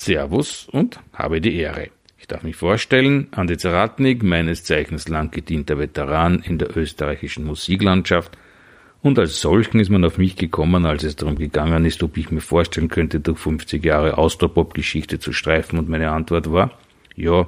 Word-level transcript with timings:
Servus 0.00 0.66
und 0.72 0.98
habe 1.12 1.42
die 1.42 1.56
Ehre. 1.56 1.90
Ich 2.18 2.26
darf 2.26 2.42
mich 2.42 2.56
vorstellen, 2.56 3.28
Andi 3.32 3.58
Zaratnik, 3.58 4.22
meines 4.22 4.64
Zeichens 4.64 5.08
lang 5.08 5.30
gedienter 5.30 5.78
Veteran 5.78 6.38
in 6.38 6.56
der 6.56 6.74
österreichischen 6.74 7.44
Musiklandschaft, 7.44 8.38
und 9.02 9.18
als 9.18 9.42
solchen 9.42 9.78
ist 9.78 9.90
man 9.90 10.02
auf 10.06 10.16
mich 10.16 10.36
gekommen, 10.36 10.86
als 10.86 11.04
es 11.04 11.16
darum 11.16 11.36
gegangen 11.36 11.84
ist, 11.84 12.02
ob 12.02 12.16
ich 12.16 12.30
mir 12.30 12.40
vorstellen 12.40 12.88
könnte, 12.88 13.20
durch 13.20 13.38
50 13.38 13.84
Jahre 13.84 14.16
Austropop-Geschichte 14.16 15.18
zu 15.18 15.34
streifen, 15.34 15.78
und 15.78 15.90
meine 15.90 16.10
Antwort 16.12 16.50
war, 16.50 16.78
ja, 17.14 17.46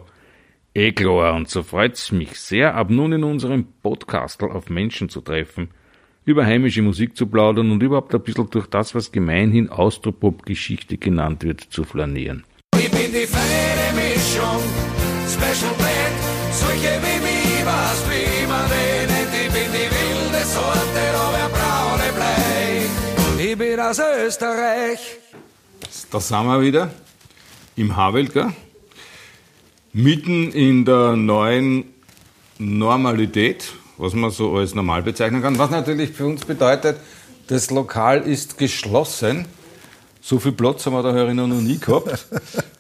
eh 0.74 0.92
klar, 0.92 1.34
und 1.34 1.48
so 1.48 1.62
freut's 1.62 2.12
mich 2.12 2.38
sehr, 2.38 2.74
ab 2.74 2.90
nun 2.90 3.14
in 3.14 3.24
unserem 3.24 3.66
Podcast 3.82 4.42
auf 4.42 4.68
Menschen 4.68 5.08
zu 5.08 5.22
treffen, 5.22 5.70
über 6.24 6.46
heimische 6.46 6.82
Musik 6.82 7.16
zu 7.16 7.26
plaudern 7.26 7.70
und 7.70 7.82
überhaupt 7.82 8.14
ein 8.14 8.22
bisschen 8.22 8.48
durch 8.50 8.66
das, 8.66 8.94
was 8.94 9.12
gemeinhin 9.12 9.68
Austropop-Geschichte 9.68 10.96
genannt 10.98 11.42
wird, 11.42 11.60
zu 11.60 11.84
flanieren. 11.84 12.44
Ich 12.78 12.90
bin 12.90 13.12
die 13.12 13.26
feine 13.26 13.88
Mischung, 13.94 14.62
Special 15.26 15.74
Blend, 15.78 16.20
solche 16.52 16.92
wie 17.02 17.20
mich, 17.20 17.64
was 17.64 18.04
wie 18.10 18.46
man 18.46 18.68
nennt, 18.68 19.34
ich 19.34 19.52
bin 19.52 19.72
die 19.72 19.88
wilde 19.90 20.44
Sorte, 20.44 21.02
aber 21.14 21.48
braune 21.56 22.12
Blei. 22.16 23.50
Ich 23.50 23.58
bin 23.58 23.80
aus 23.80 23.98
Österreich. 23.98 25.18
Da 26.10 26.20
sind 26.20 26.46
wir 26.46 26.60
wieder 26.60 26.90
im 27.76 27.96
Havelka 27.96 28.52
mitten 29.92 30.52
in 30.52 30.84
der 30.84 31.16
neuen 31.16 31.84
Normalität, 32.58 33.72
was 34.02 34.14
man 34.14 34.30
so 34.30 34.56
als 34.56 34.74
normal 34.74 35.02
bezeichnen 35.02 35.40
kann. 35.42 35.58
Was 35.58 35.70
natürlich 35.70 36.10
für 36.10 36.26
uns 36.26 36.44
bedeutet, 36.44 36.96
das 37.46 37.70
Lokal 37.70 38.22
ist 38.22 38.58
geschlossen. 38.58 39.46
So 40.20 40.38
viel 40.38 40.52
Platz 40.52 40.84
haben 40.86 40.94
wir 40.94 41.02
da 41.02 41.12
herinnen 41.12 41.48
noch 41.48 41.60
nie 41.60 41.78
gehabt. 41.78 42.26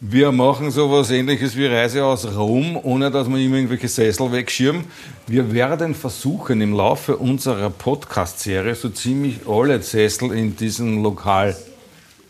Wir 0.00 0.32
machen 0.32 0.70
so 0.70 0.90
was 0.90 1.10
ähnliches 1.10 1.56
wie 1.56 1.66
Reise 1.66 2.04
aus 2.04 2.26
Rom, 2.36 2.76
ohne 2.82 3.10
dass 3.10 3.28
wir 3.28 3.38
immer 3.38 3.56
irgendwelche 3.56 3.88
Sessel 3.88 4.32
wegschirmen. 4.32 4.84
Wir 5.26 5.52
werden 5.52 5.94
versuchen, 5.94 6.60
im 6.60 6.72
Laufe 6.72 7.16
unserer 7.16 7.70
Podcast-Serie 7.70 8.74
so 8.74 8.88
ziemlich 8.88 9.46
alle 9.48 9.80
Sessel 9.80 10.32
in 10.32 10.56
diesem 10.56 11.02
Lokal 11.02 11.56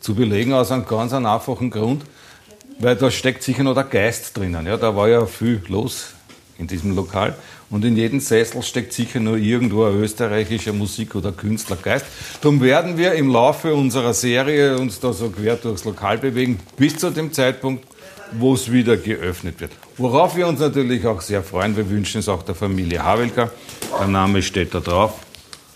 zu 0.00 0.14
belegen, 0.14 0.52
aus 0.52 0.70
einem 0.70 0.86
ganz 0.86 1.12
einfachen 1.12 1.70
Grund 1.70 2.04
weil 2.82 2.96
da 2.96 3.10
steckt 3.10 3.42
sicher 3.42 3.62
noch 3.62 3.74
der 3.74 3.84
Geist 3.84 4.36
drinnen. 4.36 4.66
Ja, 4.66 4.76
da 4.76 4.94
war 4.96 5.08
ja 5.08 5.24
viel 5.26 5.62
los 5.68 6.14
in 6.58 6.66
diesem 6.66 6.96
Lokal. 6.96 7.34
Und 7.72 7.84
in 7.84 7.96
jedem 7.96 8.20
Sessel 8.20 8.62
steckt 8.62 8.92
sicher 8.92 9.18
nur 9.18 9.36
irgendwo 9.36 9.84
ein 9.84 9.96
österreichischer 9.96 10.72
Musik- 10.72 11.16
oder 11.16 11.32
Künstlergeist. 11.32 12.06
Darum 12.40 12.60
werden 12.60 12.96
wir 12.96 13.14
im 13.14 13.28
Laufe 13.28 13.74
unserer 13.74 14.14
Serie 14.14 14.78
uns 14.78 15.00
da 15.00 15.12
so 15.12 15.30
quer 15.30 15.56
durchs 15.56 15.84
Lokal 15.84 16.18
bewegen, 16.18 16.60
bis 16.76 16.96
zu 16.98 17.10
dem 17.10 17.32
Zeitpunkt, 17.32 17.84
wo 18.32 18.54
es 18.54 18.70
wieder 18.70 18.96
geöffnet 18.96 19.60
wird. 19.60 19.72
Worauf 19.96 20.36
wir 20.36 20.46
uns 20.46 20.60
natürlich 20.60 21.04
auch 21.06 21.20
sehr 21.20 21.42
freuen. 21.42 21.76
Wir 21.76 21.90
wünschen 21.90 22.20
es 22.20 22.28
auch 22.28 22.44
der 22.44 22.54
Familie 22.54 23.02
Havelka. 23.02 23.50
Der 23.98 24.06
Name 24.06 24.42
steht 24.42 24.72
da 24.72 24.80
drauf. 24.80 25.14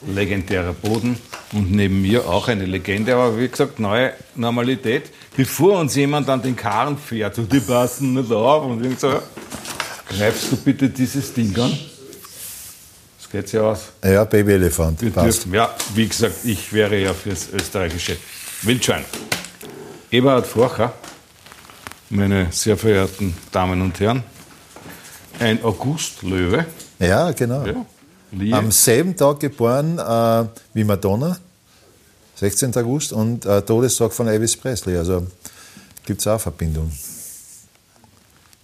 Legendärer 0.06 0.74
Boden. 0.74 1.18
Und 1.52 1.72
neben 1.72 2.02
mir 2.02 2.28
auch 2.28 2.48
eine 2.48 2.66
Legende, 2.66 3.14
aber 3.14 3.40
wie 3.40 3.48
gesagt, 3.48 3.80
neue 3.80 4.12
Normalität 4.36 5.10
bevor 5.36 5.80
uns 5.80 5.94
jemand 5.94 6.28
an 6.28 6.42
den 6.42 6.56
Karren 6.56 6.96
fährt 6.96 7.38
und 7.38 7.52
die 7.52 7.60
passen 7.60 8.14
nicht 8.14 8.32
auf 8.32 8.64
und 8.64 8.98
so, 8.98 9.20
greifst 10.08 10.52
du 10.52 10.56
bitte 10.56 10.88
dieses 10.88 11.32
Ding 11.32 11.56
an? 11.58 11.76
Das 13.18 13.30
geht 13.30 13.52
ja 13.52 13.62
aus. 13.62 13.80
Ja, 14.04 14.24
Babyelefant. 14.24 15.00
ja, 15.52 15.74
wie 15.94 16.08
gesagt, 16.08 16.36
ich 16.44 16.72
wäre 16.72 16.96
ja 16.96 17.12
fürs 17.12 17.48
österreichische 17.52 18.16
Wildschwein. 18.62 19.04
Eberhard 20.10 20.46
Forcher, 20.46 20.92
meine 22.10 22.48
sehr 22.52 22.76
verehrten 22.76 23.36
Damen 23.50 23.82
und 23.82 23.98
Herren, 23.98 24.22
ein 25.40 25.62
Augustlöwe. 25.64 26.66
Ja, 26.98 27.32
genau. 27.32 27.64
Ja, 27.66 28.56
Am 28.58 28.70
selben 28.70 29.16
Tag 29.16 29.40
geboren 29.40 29.98
äh, 29.98 30.44
wie 30.74 30.84
Madonna. 30.84 31.38
16. 32.36 32.76
August 32.76 33.12
und 33.12 33.44
äh, 33.46 33.62
Todestag 33.62 34.12
von 34.12 34.28
Elvis 34.28 34.56
Presley. 34.56 34.96
Also 34.96 35.26
gibt 36.04 36.20
es 36.20 36.26
auch 36.26 36.32
eine 36.32 36.38
Verbindung. 36.40 36.92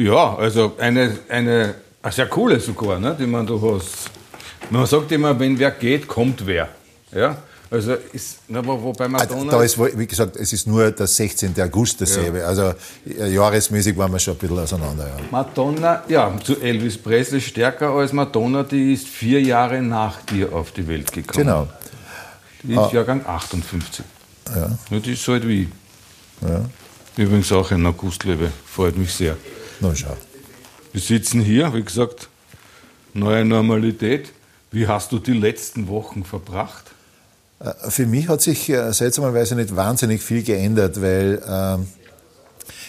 Ja, 0.02 0.34
also 0.36 0.72
eine, 0.78 1.18
eine, 1.28 1.74
eine 2.02 2.12
sehr 2.12 2.26
coole 2.26 2.58
sogar, 2.58 2.98
ne, 2.98 3.16
die 3.18 3.26
man 3.26 3.46
da 3.46 3.54
hast. 3.54 4.10
Man 4.70 4.86
sagt 4.86 5.12
immer, 5.12 5.38
wenn 5.38 5.58
wer 5.58 5.70
geht, 5.70 6.08
kommt 6.08 6.44
wer. 6.46 6.68
Ja? 7.12 7.36
Also 7.70 7.94
ist, 8.12 8.40
na, 8.48 8.64
wo, 8.66 8.82
wo 8.82 8.92
bei 8.92 9.08
Madonna. 9.08 9.50
Da 9.50 9.62
ist, 9.62 9.78
wie 9.78 10.06
gesagt, 10.06 10.36
es 10.36 10.52
ist 10.52 10.66
nur 10.66 10.90
der 10.90 11.06
16. 11.06 11.54
August 11.58 12.00
dasselbe. 12.00 12.40
Ja. 12.40 12.46
Also 12.46 12.74
äh, 13.06 13.32
jahresmäßig 13.32 13.96
waren 13.96 14.12
wir 14.12 14.18
schon 14.18 14.34
ein 14.34 14.38
bisschen 14.38 14.58
auseinander. 14.58 15.06
Ja. 15.06 15.24
Madonna, 15.30 16.02
ja, 16.08 16.34
zu 16.44 16.60
Elvis 16.60 16.98
Presley 16.98 17.40
stärker 17.40 17.90
als 17.90 18.12
Madonna, 18.12 18.62
die 18.62 18.92
ist 18.92 19.08
vier 19.08 19.40
Jahre 19.40 19.80
nach 19.80 20.20
dir 20.22 20.52
auf 20.52 20.72
die 20.72 20.86
Welt 20.86 21.12
gekommen. 21.12 21.46
Genau. 21.46 21.68
Die 22.62 22.72
ist 22.72 22.78
ah. 22.78 22.90
Jahrgang 22.92 23.24
58. 23.24 24.04
Ja. 24.54 24.70
ja. 24.90 24.98
Die 24.98 25.12
ist 25.12 25.24
so 25.24 25.32
alt 25.32 25.48
wie 25.48 25.62
ich. 25.62 25.68
Ja. 26.46 26.64
Übrigens 27.16 27.50
auch 27.52 27.70
ein 27.70 27.86
Augustlebe, 27.86 28.50
freut 28.66 28.98
mich 28.98 29.14
sehr. 29.14 29.36
Na 29.82 29.92
schau. 29.96 30.16
Wir 30.92 31.00
sitzen 31.00 31.40
hier, 31.40 31.74
wie 31.74 31.82
gesagt, 31.82 32.28
neue 33.14 33.44
Normalität. 33.44 34.28
Wie 34.70 34.86
hast 34.86 35.10
du 35.10 35.18
die 35.18 35.32
letzten 35.32 35.88
Wochen 35.88 36.22
verbracht? 36.22 36.92
Äh, 37.58 37.90
für 37.90 38.06
mich 38.06 38.28
hat 38.28 38.42
sich 38.42 38.68
äh, 38.68 38.92
seltsamerweise 38.92 39.56
nicht 39.56 39.74
wahnsinnig 39.74 40.22
viel 40.22 40.44
geändert, 40.44 41.02
weil 41.02 41.42
äh, 41.44 41.82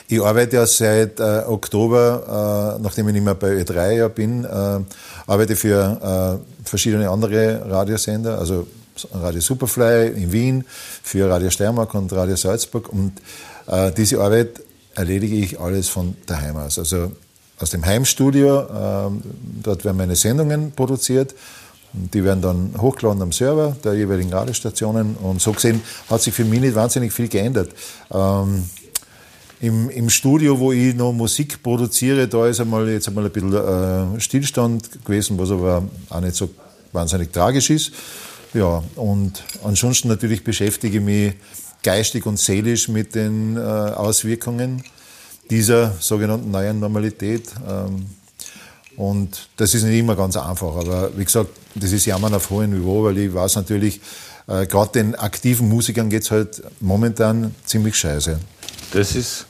ich 0.08 0.22
arbeite 0.22 0.58
ja 0.58 0.68
seit 0.68 1.20
äh, 1.20 1.42
Oktober, 1.48 2.78
äh, 2.78 2.84
nachdem 2.84 3.08
ich 3.08 3.16
nicht 3.16 3.26
mehr 3.26 3.34
bei 3.34 3.53
Ö3 3.53 3.92
ja 3.94 4.08
bin, 4.08 4.46
äh, 4.46 4.80
arbeite 5.26 5.56
für 5.56 6.40
verschiedene 6.64 7.09
andere 7.09 7.72
Radiosender, 7.72 8.38
also 8.38 8.68
Radio 9.12 9.42
Superfly 9.42 10.09
in 10.09 10.32
Wien, 10.32 10.64
für 11.02 11.28
Radio 11.28 11.50
Steiermark 11.50 11.96
und 11.96 12.14
Radio 12.14 12.36
Salzburg. 12.36 12.90
Und 12.90 13.14
diese 13.98 14.20
Arbeit 14.20 14.59
erledige 14.96 15.36
ich 15.36 15.59
alles 15.59 15.90
von 15.90 16.16
daheim 16.26 16.58
aus. 16.58 16.80
Also 16.80 17.12
aus 17.59 17.70
dem 17.70 17.86
Heimstudio, 17.86 18.62
äh, 18.62 19.12
dort 19.64 19.86
werden 19.86 19.98
meine 19.98 20.16
Sendungen 20.16 20.72
produziert. 20.72 21.34
Die 21.94 22.24
werden 22.24 22.42
dann 22.42 22.74
hochgeladen 22.81 23.22
am 23.22 23.32
Server 23.32 23.76
der 23.84 23.94
jeweiligen 23.94 24.34
Radiostationen. 24.34 25.16
Und 25.16 25.42
so 25.42 25.52
gesehen 25.52 25.82
hat 26.09 26.22
sich 26.22 26.34
für 26.34 26.44
mich 26.46 26.59
nicht 26.59 26.76
wahnsinnig 26.76 27.14
viel 27.14 27.28
geändert. 27.28 27.70
Ähm, 28.12 28.64
im, 29.62 29.90
Im 29.92 30.09
Studio, 30.09 30.59
wo 30.59 30.74
ich 30.74 30.94
noch 30.94 31.14
Musik 31.14 31.64
produziere, 31.64 32.28
da 32.28 32.48
ist 32.48 32.59
einmal 32.59 32.90
jetzt 32.90 33.08
einmal 33.08 33.26
ein 33.26 33.32
bisschen 33.32 33.53
äh, 33.53 34.20
Stillstand 34.20 35.06
gewesen, 35.06 35.38
was 35.38 35.52
aber 35.52 35.84
auch 36.09 36.20
nicht 36.20 36.36
so 36.36 36.50
wahnsinnig 36.92 37.32
tragisch 37.32 37.70
ist. 37.70 37.92
Ja, 38.53 38.84
und 38.96 39.44
ansonsten 39.64 40.09
natürlich 40.09 40.44
beschäftige 40.44 40.98
ich 40.98 41.03
mich 41.03 41.34
geistig 41.84 42.26
und 42.26 42.40
seelisch 42.40 42.88
mit 42.88 43.16
den 43.16 43.58
äh, 43.58 43.60
Auswirkungen 43.60 44.84
dieser 45.50 45.94
sogenannten 46.00 46.52
neuen 46.52 46.80
Normalität. 46.80 47.50
Ähm, 47.68 48.08
und 48.96 49.50
das 49.58 49.74
ist 49.74 49.84
nicht 49.84 50.00
immer 50.00 50.16
ganz 50.16 50.38
einfach, 50.38 50.76
aber 50.76 51.18
wie 51.18 51.26
gesagt, 51.26 51.50
das 51.76 51.92
ist 51.92 52.06
Jammern 52.06 52.34
auf 52.34 52.50
hohem 52.50 52.72
Niveau, 52.72 53.04
weil 53.04 53.18
ich 53.18 53.34
weiß 53.34 53.56
natürlich, 53.56 54.00
äh, 54.48 54.66
gerade 54.66 54.92
den 54.92 55.16
aktiven 55.16 55.68
Musikern 55.70 56.10
geht 56.10 56.24
es 56.24 56.32
halt 56.32 56.62
momentan 56.80 57.56
ziemlich 57.66 57.96
scheiße. 57.96 58.40
Das 58.94 59.16
ist 59.16 59.46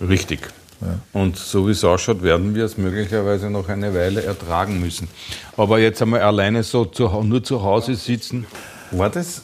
richtig. 0.00 0.48
Ja. 0.80 0.98
Und 1.12 1.36
so 1.36 1.66
wie 1.66 1.72
es 1.72 1.82
ausschaut, 1.82 2.22
werden 2.22 2.54
wir 2.54 2.64
es 2.64 2.76
möglicherweise 2.78 3.50
noch 3.50 3.68
eine 3.68 3.92
Weile 3.94 4.22
ertragen 4.22 4.78
müssen. 4.78 5.08
Aber 5.56 5.80
jetzt 5.80 6.00
einmal 6.00 6.20
alleine 6.20 6.62
so 6.62 6.84
zu, 6.84 7.08
nur 7.08 7.42
zu 7.42 7.62
Hause 7.62 7.96
sitzen, 7.96 8.46
war 8.92 9.10
das 9.10 9.42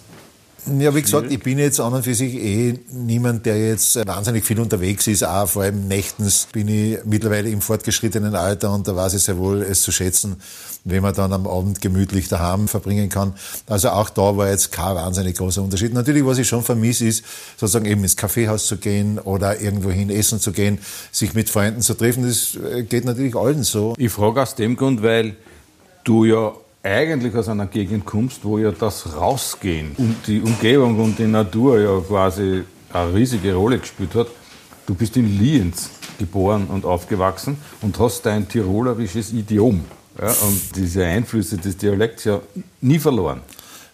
ja, 0.66 0.94
wie 0.94 1.02
gesagt, 1.02 1.30
ich 1.30 1.40
bin 1.40 1.58
jetzt 1.58 1.78
an 1.78 1.92
und 1.92 2.04
für 2.04 2.14
sich 2.14 2.34
eh 2.34 2.78
niemand, 2.90 3.44
der 3.44 3.58
jetzt 3.68 3.96
wahnsinnig 4.06 4.44
viel 4.44 4.58
unterwegs 4.58 5.06
ist. 5.06 5.22
Auch 5.22 5.46
vor 5.46 5.62
allem 5.62 5.88
nächtens 5.88 6.48
bin 6.52 6.68
ich 6.68 6.98
mittlerweile 7.04 7.50
im 7.50 7.60
fortgeschrittenen 7.60 8.34
Alter 8.34 8.72
und 8.72 8.88
da 8.88 8.96
weiß 8.96 9.14
ich 9.14 9.22
sehr 9.22 9.36
wohl, 9.36 9.62
es 9.62 9.82
zu 9.82 9.92
schätzen, 9.92 10.36
wenn 10.84 11.02
man 11.02 11.14
dann 11.14 11.32
am 11.32 11.46
Abend 11.46 11.80
gemütlich 11.80 12.28
daheim 12.28 12.66
verbringen 12.68 13.10
kann. 13.10 13.34
Also 13.66 13.90
auch 13.90 14.08
da 14.08 14.36
war 14.36 14.48
jetzt 14.48 14.72
kein 14.72 14.96
wahnsinnig 14.96 15.36
großer 15.36 15.62
Unterschied. 15.62 15.92
Natürlich, 15.92 16.24
was 16.24 16.38
ich 16.38 16.48
schon 16.48 16.62
vermisse, 16.62 17.06
ist 17.06 17.24
sozusagen 17.58 17.86
eben 17.86 18.02
ins 18.02 18.16
Kaffeehaus 18.16 18.66
zu 18.66 18.78
gehen 18.78 19.18
oder 19.18 19.60
irgendwohin 19.60 20.08
essen 20.08 20.40
zu 20.40 20.52
gehen, 20.52 20.78
sich 21.12 21.34
mit 21.34 21.50
Freunden 21.50 21.82
zu 21.82 21.94
treffen. 21.94 22.26
Das 22.26 22.56
äh, 22.56 22.84
geht 22.84 23.04
natürlich 23.04 23.36
allen 23.36 23.64
so. 23.64 23.94
Ich 23.98 24.12
frage 24.12 24.40
aus 24.40 24.54
dem 24.54 24.76
Grund, 24.76 25.02
weil 25.02 25.36
du 26.04 26.24
ja 26.24 26.54
eigentlich 26.84 27.34
aus 27.34 27.48
einer 27.48 27.66
Gegend 27.66 28.04
kommst, 28.04 28.44
wo 28.44 28.58
ja 28.58 28.70
das 28.70 29.16
Rausgehen 29.16 29.92
und 29.96 30.16
die 30.26 30.40
Umgebung 30.40 31.00
und 31.00 31.18
die 31.18 31.26
Natur 31.26 31.80
ja 31.80 31.98
quasi 32.00 32.62
eine 32.92 33.14
riesige 33.14 33.54
Rolle 33.54 33.78
gespielt 33.78 34.14
hat. 34.14 34.28
Du 34.86 34.94
bist 34.94 35.16
in 35.16 35.38
Lienz 35.38 35.90
geboren 36.18 36.66
und 36.66 36.84
aufgewachsen 36.84 37.56
und 37.80 37.98
hast 37.98 38.26
dein 38.26 38.46
tirolerisches 38.46 39.32
Idiom 39.32 39.82
ja, 40.20 40.28
und 40.28 40.76
diese 40.76 41.06
Einflüsse 41.06 41.56
des 41.56 41.76
Dialekts 41.76 42.24
ja 42.24 42.40
nie 42.82 42.98
verloren. 42.98 43.40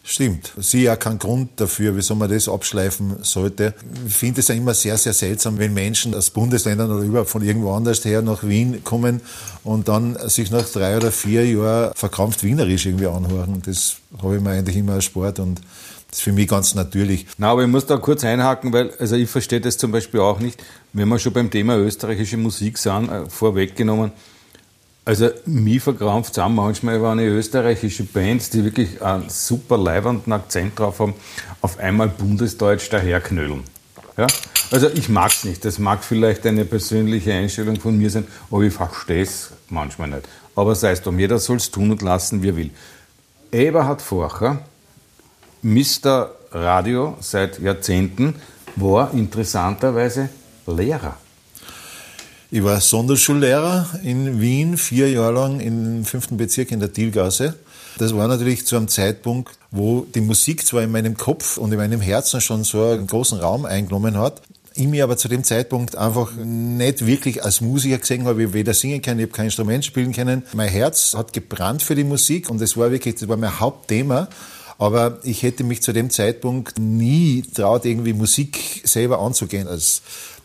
Stimmt. 0.03 0.53
Sie 0.57 0.83
ja 0.83 0.97
kein 0.97 1.19
Grund 1.19 1.51
dafür, 1.57 1.95
wieso 1.95 2.15
man 2.15 2.31
das 2.31 2.49
abschleifen 2.49 3.17
sollte. 3.23 3.75
Ich 4.07 4.15
finde 4.15 4.41
es 4.41 4.49
ja 4.49 4.55
immer 4.55 4.73
sehr, 4.73 4.97
sehr 4.97 5.13
seltsam, 5.13 5.59
wenn 5.59 5.75
Menschen 5.75 6.15
aus 6.15 6.31
Bundesländern 6.31 6.91
oder 6.91 7.05
überhaupt 7.05 7.29
von 7.29 7.43
irgendwo 7.43 7.73
anders 7.75 8.05
her 8.05 8.23
nach 8.23 8.43
Wien 8.43 8.83
kommen 8.83 9.21
und 9.63 9.89
dann 9.89 10.17
sich 10.29 10.51
nach 10.51 10.67
drei 10.69 10.97
oder 10.97 11.13
vier 11.13 11.47
Jahren 11.47 11.93
verkrampft 11.95 12.43
Wienerisch 12.43 12.87
irgendwie 12.87 13.07
anhören. 13.07 13.63
Das 13.65 13.97
habe 14.23 14.37
ich 14.37 14.43
mir 14.43 14.51
eigentlich 14.51 14.77
immer 14.77 14.95
als 14.95 15.05
Sport 15.05 15.39
und 15.39 15.61
das 16.09 16.19
ist 16.19 16.25
für 16.25 16.33
mich 16.33 16.49
ganz 16.49 16.75
natürlich. 16.75 17.27
Na, 17.39 17.51
aber 17.51 17.63
ich 17.63 17.69
muss 17.69 17.87
da 17.87 17.97
kurz 17.99 18.25
einhaken, 18.25 18.73
weil 18.73 18.93
also 18.99 19.17
ich 19.17 19.31
verstehe 19.31 19.61
das 19.61 19.79
zum 19.79 19.93
Beispiel 19.93 20.21
auch 20.21 20.41
nicht, 20.41 20.61
wenn 20.93 21.09
wir 21.09 21.19
schon 21.19 21.33
beim 21.33 21.51
Thema 21.51 21.77
österreichische 21.77 22.37
Musik 22.37 22.79
sind, 22.79 23.11
äh, 23.11 23.29
vorweggenommen. 23.29 24.13
Also 25.11 25.31
mich 25.45 25.83
verkrampft 25.83 26.35
es 26.35 26.39
auch 26.39 26.49
manchmal, 26.49 27.03
wenn 27.03 27.19
eine 27.19 27.25
österreichische 27.25 28.05
Bands, 28.05 28.51
die 28.51 28.65
wirklich 28.65 29.03
einen 29.03 29.29
super 29.29 29.77
leibenden 29.77 30.33
Akzent 30.33 30.79
drauf 30.79 31.01
haben, 31.01 31.15
auf 31.63 31.81
einmal 31.81 32.07
bundesdeutsch 32.07 32.89
daherknöllen. 32.91 33.65
Ja? 34.17 34.29
Also 34.71 34.89
ich 34.89 35.09
mag 35.09 35.33
es 35.33 35.43
nicht. 35.43 35.65
Das 35.65 35.81
mag 35.81 36.05
vielleicht 36.05 36.47
eine 36.47 36.65
persönliche 36.65 37.33
Einstellung 37.33 37.81
von 37.81 37.99
mir 37.99 38.09
sein, 38.09 38.25
aber 38.53 38.63
ich 38.63 38.73
verstehe 38.73 39.25
es 39.25 39.51
manchmal 39.69 40.11
nicht. 40.11 40.29
Aber 40.55 40.77
sei 40.77 40.93
es 40.93 41.03
drum, 41.03 41.19
jeder 41.19 41.41
soll 41.41 41.57
es 41.57 41.73
tun 41.73 41.91
und 41.91 42.03
lassen, 42.03 42.45
wie 42.45 42.51
er 42.51 42.57
will. 42.57 42.71
Eberhard 43.51 44.03
Forcher 44.03 44.63
Mr. 45.63 46.31
Radio 46.53 47.17
seit 47.19 47.59
Jahrzehnten, 47.59 48.37
war 48.77 49.13
interessanterweise 49.13 50.29
Lehrer. 50.69 51.17
Ich 52.53 52.65
war 52.65 52.81
Sonderschullehrer 52.81 53.87
in 54.03 54.41
Wien, 54.41 54.77
vier 54.77 55.09
Jahre 55.09 55.35
lang 55.35 55.61
im 55.61 56.05
fünften 56.05 56.37
Bezirk 56.37 56.73
in 56.73 56.81
der 56.81 56.93
Thielgasse. 56.93 57.55
Das 57.97 58.13
war 58.17 58.27
natürlich 58.27 58.67
zu 58.67 58.77
einem 58.77 58.89
Zeitpunkt, 58.89 59.53
wo 59.71 60.05
die 60.15 60.21
Musik 60.21 60.67
zwar 60.67 60.83
in 60.83 60.91
meinem 60.91 61.17
Kopf 61.17 61.59
und 61.59 61.71
in 61.71 61.79
meinem 61.79 62.01
Herzen 62.01 62.41
schon 62.41 62.65
so 62.65 62.83
einen 62.83 63.07
großen 63.07 63.39
Raum 63.39 63.67
eingenommen 63.67 64.19
hat, 64.19 64.43
ich 64.75 64.89
mir 64.89 65.05
aber 65.05 65.17
zu 65.17 65.29
dem 65.29 65.45
Zeitpunkt 65.45 65.97
einfach 65.97 66.33
nicht 66.37 67.07
wirklich 67.07 67.45
als 67.45 67.61
Musiker 67.61 67.99
gesehen 67.99 68.25
habe. 68.25 68.43
Ich 68.43 68.53
weder 68.53 68.75
singen 68.75 69.03
können, 69.03 69.21
ich 69.21 69.27
habe 69.27 69.33
kein 69.33 69.47
Instrument 69.47 69.85
spielen 69.85 70.13
können. 70.13 70.43
Mein 70.53 70.69
Herz 70.69 71.15
hat 71.15 71.33
gebrannt 71.33 71.83
für 71.83 71.95
die 71.95 72.05
Musik 72.05 72.51
und 72.51 72.61
das 72.61 72.77
war 72.77 72.91
wirklich, 72.91 73.17
das 73.17 73.29
war 73.29 73.37
mein 73.37 73.61
Hauptthema. 73.61 74.29
Aber 74.79 75.19
ich 75.23 75.43
hätte 75.43 75.63
mich 75.63 75.83
zu 75.83 75.93
dem 75.93 76.09
Zeitpunkt 76.11 76.79
nie 76.79 77.43
traut, 77.43 77.85
irgendwie 77.85 78.13
Musik 78.13 78.83
selber 78.85 79.21
anzugehen 79.21 79.69
als 79.69 80.03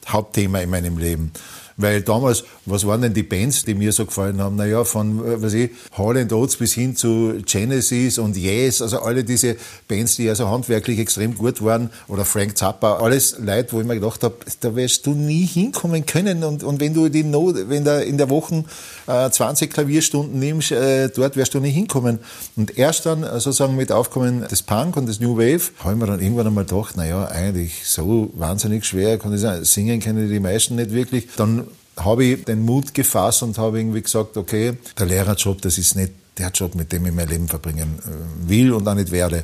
Hauptthema 0.07 0.59
in 0.59 0.69
meinem 0.69 0.97
Leben. 0.97 1.31
Weil 1.77 2.01
damals, 2.01 2.45
was 2.65 2.87
waren 2.87 3.01
denn 3.01 3.13
die 3.13 3.23
Bands, 3.23 3.65
die 3.65 3.73
mir 3.73 3.91
so 3.91 4.05
gefallen 4.05 4.39
haben? 4.39 4.55
Naja, 4.55 4.85
von, 4.85 5.19
äh, 5.19 5.41
was 5.41 5.53
ich, 5.53 5.71
Hall 5.97 6.15
Oates 6.31 6.55
bis 6.55 6.73
hin 6.73 6.95
zu 6.95 7.35
Genesis 7.45 8.17
und 8.17 8.37
Yes, 8.37 8.81
also 8.81 8.99
alle 8.99 9.25
diese 9.25 9.57
Bands, 9.87 10.15
die 10.15 10.29
also 10.29 10.47
handwerklich 10.47 10.99
extrem 10.99 11.35
gut 11.35 11.61
waren, 11.61 11.89
oder 12.07 12.23
Frank 12.23 12.57
Zappa, 12.57 12.97
alles 12.97 13.37
Leute, 13.39 13.73
wo 13.73 13.81
ich 13.81 13.85
mir 13.85 13.95
gedacht 13.95 14.23
habe, 14.23 14.35
da 14.61 14.75
wirst 14.75 15.05
du 15.05 15.11
nie 15.11 15.45
hinkommen 15.45 16.05
können 16.05 16.43
und, 16.45 16.63
und 16.63 16.79
wenn 16.79 16.93
du 16.93 17.09
die 17.09 17.23
Not, 17.23 17.55
wenn 17.67 17.83
da 17.83 17.99
in 17.99 18.17
der 18.17 18.29
Woche 18.29 18.63
äh, 19.07 19.29
20 19.29 19.73
Klavierstunden 19.73 20.39
nimmst, 20.39 20.71
äh, 20.71 21.09
dort 21.09 21.35
wirst 21.35 21.53
du 21.53 21.59
nicht 21.59 21.75
hinkommen. 21.75 22.19
Und 22.55 22.77
erst 22.77 23.05
dann 23.05 23.23
äh, 23.23 23.31
sozusagen 23.39 23.75
mit 23.75 23.91
Aufkommen 23.91 24.47
des 24.47 24.63
Punk 24.63 24.95
und 24.95 25.07
des 25.07 25.19
New 25.19 25.37
Wave, 25.37 25.71
habe 25.79 25.93
ich 25.93 25.99
mir 25.99 26.07
dann 26.07 26.21
irgendwann 26.21 26.47
einmal 26.47 26.65
gedacht, 26.65 26.95
naja, 26.95 27.25
eigentlich 27.25 27.85
so 27.85 28.31
wahnsinnig 28.35 28.85
schwer, 28.85 29.17
kann 29.17 29.33
ich 29.33 29.41
sagen, 29.41 29.65
singen 29.65 29.99
können 29.99 30.29
die 30.29 30.39
meisten 30.39 30.75
nicht 30.75 30.91
wirklich. 30.91 31.27
Dann 31.35 31.64
habe 31.97 32.25
ich 32.25 32.45
den 32.45 32.63
Mut 32.63 32.93
gefasst 32.93 33.43
und 33.43 33.57
habe 33.57 33.79
irgendwie 33.79 34.01
gesagt, 34.01 34.37
okay, 34.37 34.77
der 34.97 35.05
Lehrerjob, 35.05 35.61
das 35.61 35.77
ist 35.77 35.95
nicht 35.95 36.13
der 36.37 36.49
Job, 36.49 36.75
mit 36.75 36.91
dem 36.91 37.05
ich 37.05 37.13
mein 37.13 37.27
Leben 37.27 37.47
verbringen 37.47 37.99
äh, 37.99 38.49
will 38.49 38.73
und 38.73 38.87
auch 38.87 38.95
nicht 38.95 39.11
werde. 39.11 39.43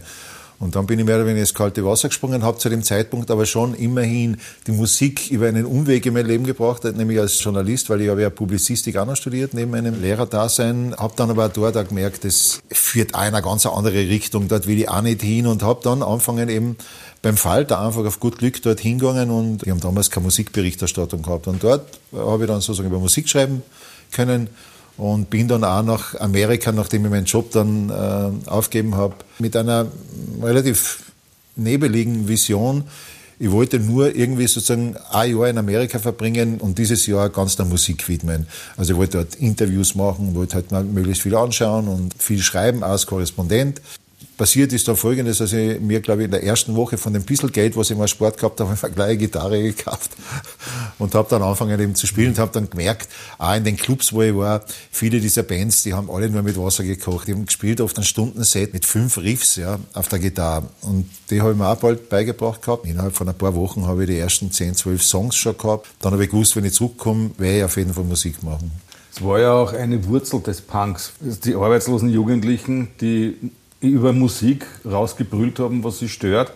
Und 0.61 0.75
dann 0.75 0.85
bin 0.85 0.99
ich 0.99 1.05
mehr 1.05 1.15
oder 1.15 1.25
weniger 1.25 1.41
ins 1.41 1.55
kalte 1.55 1.83
Wasser 1.83 2.09
gesprungen, 2.09 2.43
habe 2.43 2.59
zu 2.59 2.69
dem 2.69 2.83
Zeitpunkt 2.83 3.31
aber 3.31 3.47
schon 3.47 3.73
immerhin 3.73 4.37
die 4.67 4.71
Musik 4.71 5.31
über 5.31 5.47
einen 5.47 5.65
Umweg 5.65 6.05
in 6.05 6.13
mein 6.13 6.27
Leben 6.27 6.45
gebracht, 6.45 6.83
nämlich 6.83 7.19
als 7.19 7.43
Journalist, 7.43 7.89
weil 7.89 8.01
ich 8.01 8.09
habe 8.09 8.21
ja 8.21 8.29
Publizistik 8.29 8.95
auch 8.97 9.07
noch 9.07 9.15
studiert, 9.15 9.55
neben 9.55 9.71
meinem 9.71 9.99
Lehrerdasein, 9.99 10.95
habe 10.95 11.13
dann 11.15 11.31
aber 11.31 11.49
dort 11.49 11.77
auch 11.77 11.87
gemerkt, 11.87 12.25
das 12.25 12.61
führt 12.71 13.15
auch 13.15 13.25
in 13.25 13.33
eine 13.33 13.41
ganz 13.41 13.65
andere 13.65 14.07
Richtung, 14.07 14.47
dort 14.47 14.67
will 14.67 14.79
ich 14.79 14.87
auch 14.87 15.01
nicht 15.01 15.23
hin 15.23 15.47
und 15.47 15.63
habe 15.63 15.79
dann 15.83 16.03
angefangen 16.03 16.47
eben 16.47 16.77
beim 17.23 17.37
Falter 17.37 17.81
einfach 17.81 18.05
auf 18.05 18.19
gut 18.19 18.37
Glück 18.37 18.61
dort 18.61 18.79
hingegangen 18.79 19.31
und 19.31 19.65
wir 19.65 19.71
haben 19.71 19.79
damals 19.79 20.11
keine 20.11 20.25
Musikberichterstattung 20.25 21.23
gehabt. 21.23 21.47
Und 21.47 21.63
dort 21.63 21.99
habe 22.13 22.43
ich 22.43 22.47
dann 22.47 22.61
sozusagen 22.61 22.89
über 22.89 22.99
Musik 22.99 23.27
schreiben 23.29 23.63
können 24.11 24.47
und 24.97 25.29
bin 25.29 25.47
dann 25.47 25.63
auch 25.63 25.83
nach 25.83 26.19
Amerika, 26.19 26.71
nachdem 26.71 27.05
ich 27.05 27.11
meinen 27.11 27.25
Job 27.25 27.51
dann 27.51 27.89
äh, 27.89 28.49
aufgeben 28.49 28.95
habe, 28.95 29.15
mit 29.39 29.55
einer 29.55 29.87
relativ 30.41 31.11
nebeligen 31.55 32.27
Vision. 32.27 32.83
Ich 33.39 33.49
wollte 33.49 33.79
nur 33.79 34.15
irgendwie 34.15 34.45
sozusagen 34.45 34.95
ein 35.09 35.35
Jahr 35.35 35.49
in 35.49 35.57
Amerika 35.57 35.97
verbringen 35.97 36.59
und 36.59 36.77
dieses 36.77 37.07
Jahr 37.07 37.29
ganz 37.29 37.55
der 37.55 37.65
Musik 37.65 38.07
widmen. 38.07 38.45
Also 38.77 38.93
ich 38.93 38.99
wollte 38.99 39.17
dort 39.17 39.35
Interviews 39.35 39.95
machen, 39.95 40.35
wollte 40.35 40.55
halt 40.55 40.71
mal 40.71 40.83
möglichst 40.83 41.23
viel 41.23 41.35
anschauen 41.35 41.87
und 41.87 42.13
viel 42.21 42.39
schreiben 42.39 42.83
als 42.83 43.07
Korrespondent 43.07 43.81
passiert 44.41 44.73
ist 44.73 44.87
dann 44.87 44.95
folgendes, 44.95 45.39
ich 45.39 45.79
mir, 45.79 45.99
glaube 45.99 46.23
ich, 46.23 46.25
in 46.25 46.31
der 46.31 46.43
ersten 46.43 46.75
Woche 46.75 46.97
von 46.97 47.13
dem 47.13 47.21
bisschen 47.21 47.51
Geld, 47.51 47.77
was 47.77 47.91
ich 47.91 47.95
mal 47.95 48.07
Sport 48.07 48.39
gehabt 48.39 48.59
habe, 48.59 48.75
eine 48.81 48.93
gleiche 48.95 49.17
Gitarre 49.17 49.61
gekauft 49.61 50.09
und 50.97 51.13
habe 51.13 51.29
dann 51.29 51.43
angefangen 51.43 51.79
eben 51.79 51.93
zu 51.93 52.07
spielen 52.07 52.29
und 52.29 52.39
habe 52.39 52.51
dann 52.51 52.67
gemerkt, 52.67 53.07
auch 53.37 53.53
in 53.53 53.63
den 53.63 53.77
Clubs, 53.77 54.11
wo 54.13 54.23
ich 54.23 54.35
war, 54.35 54.65
viele 54.89 55.19
dieser 55.19 55.43
Bands, 55.43 55.83
die 55.83 55.93
haben 55.93 56.09
alle 56.09 56.27
nur 56.27 56.41
mit 56.41 56.57
Wasser 56.57 56.83
gekocht. 56.83 57.27
Die 57.27 57.33
haben 57.33 57.45
gespielt 57.45 57.81
oft 57.81 57.95
ein 57.99 58.03
Stundenset 58.03 58.73
mit 58.73 58.83
fünf 58.83 59.19
Riffs 59.19 59.57
ja, 59.57 59.77
auf 59.93 60.07
der 60.07 60.17
Gitarre 60.17 60.63
und 60.81 61.07
die 61.29 61.39
habe 61.39 61.51
ich 61.51 61.57
mir 61.59 61.67
auch 61.67 61.77
bald 61.77 62.09
beigebracht 62.09 62.63
gehabt. 62.63 62.87
Innerhalb 62.87 63.15
von 63.15 63.29
ein 63.29 63.37
paar 63.37 63.53
Wochen 63.53 63.85
habe 63.85 64.05
ich 64.05 64.09
die 64.09 64.17
ersten 64.17 64.51
zehn, 64.51 64.73
zwölf 64.73 65.03
Songs 65.03 65.35
schon 65.35 65.55
gehabt. 65.55 65.85
Dann 65.99 66.13
habe 66.13 66.23
ich 66.23 66.31
gewusst, 66.31 66.55
wenn 66.55 66.65
ich 66.65 66.73
zurückkomme, 66.73 67.29
werde 67.37 67.57
ich 67.59 67.63
auf 67.63 67.77
jeden 67.77 67.93
Fall 67.93 68.05
Musik 68.05 68.41
machen. 68.41 68.71
Es 69.13 69.23
war 69.23 69.39
ja 69.39 69.53
auch 69.53 69.73
eine 69.73 70.03
Wurzel 70.07 70.41
des 70.41 70.61
Punks. 70.61 71.13
Die 71.19 71.53
arbeitslosen 71.53 72.09
Jugendlichen, 72.09 72.87
die 73.01 73.51
über 73.81 74.13
Musik 74.13 74.65
rausgebrüllt 74.85 75.59
haben, 75.59 75.83
was 75.83 75.99
sie 75.99 76.09
stört. 76.09 76.53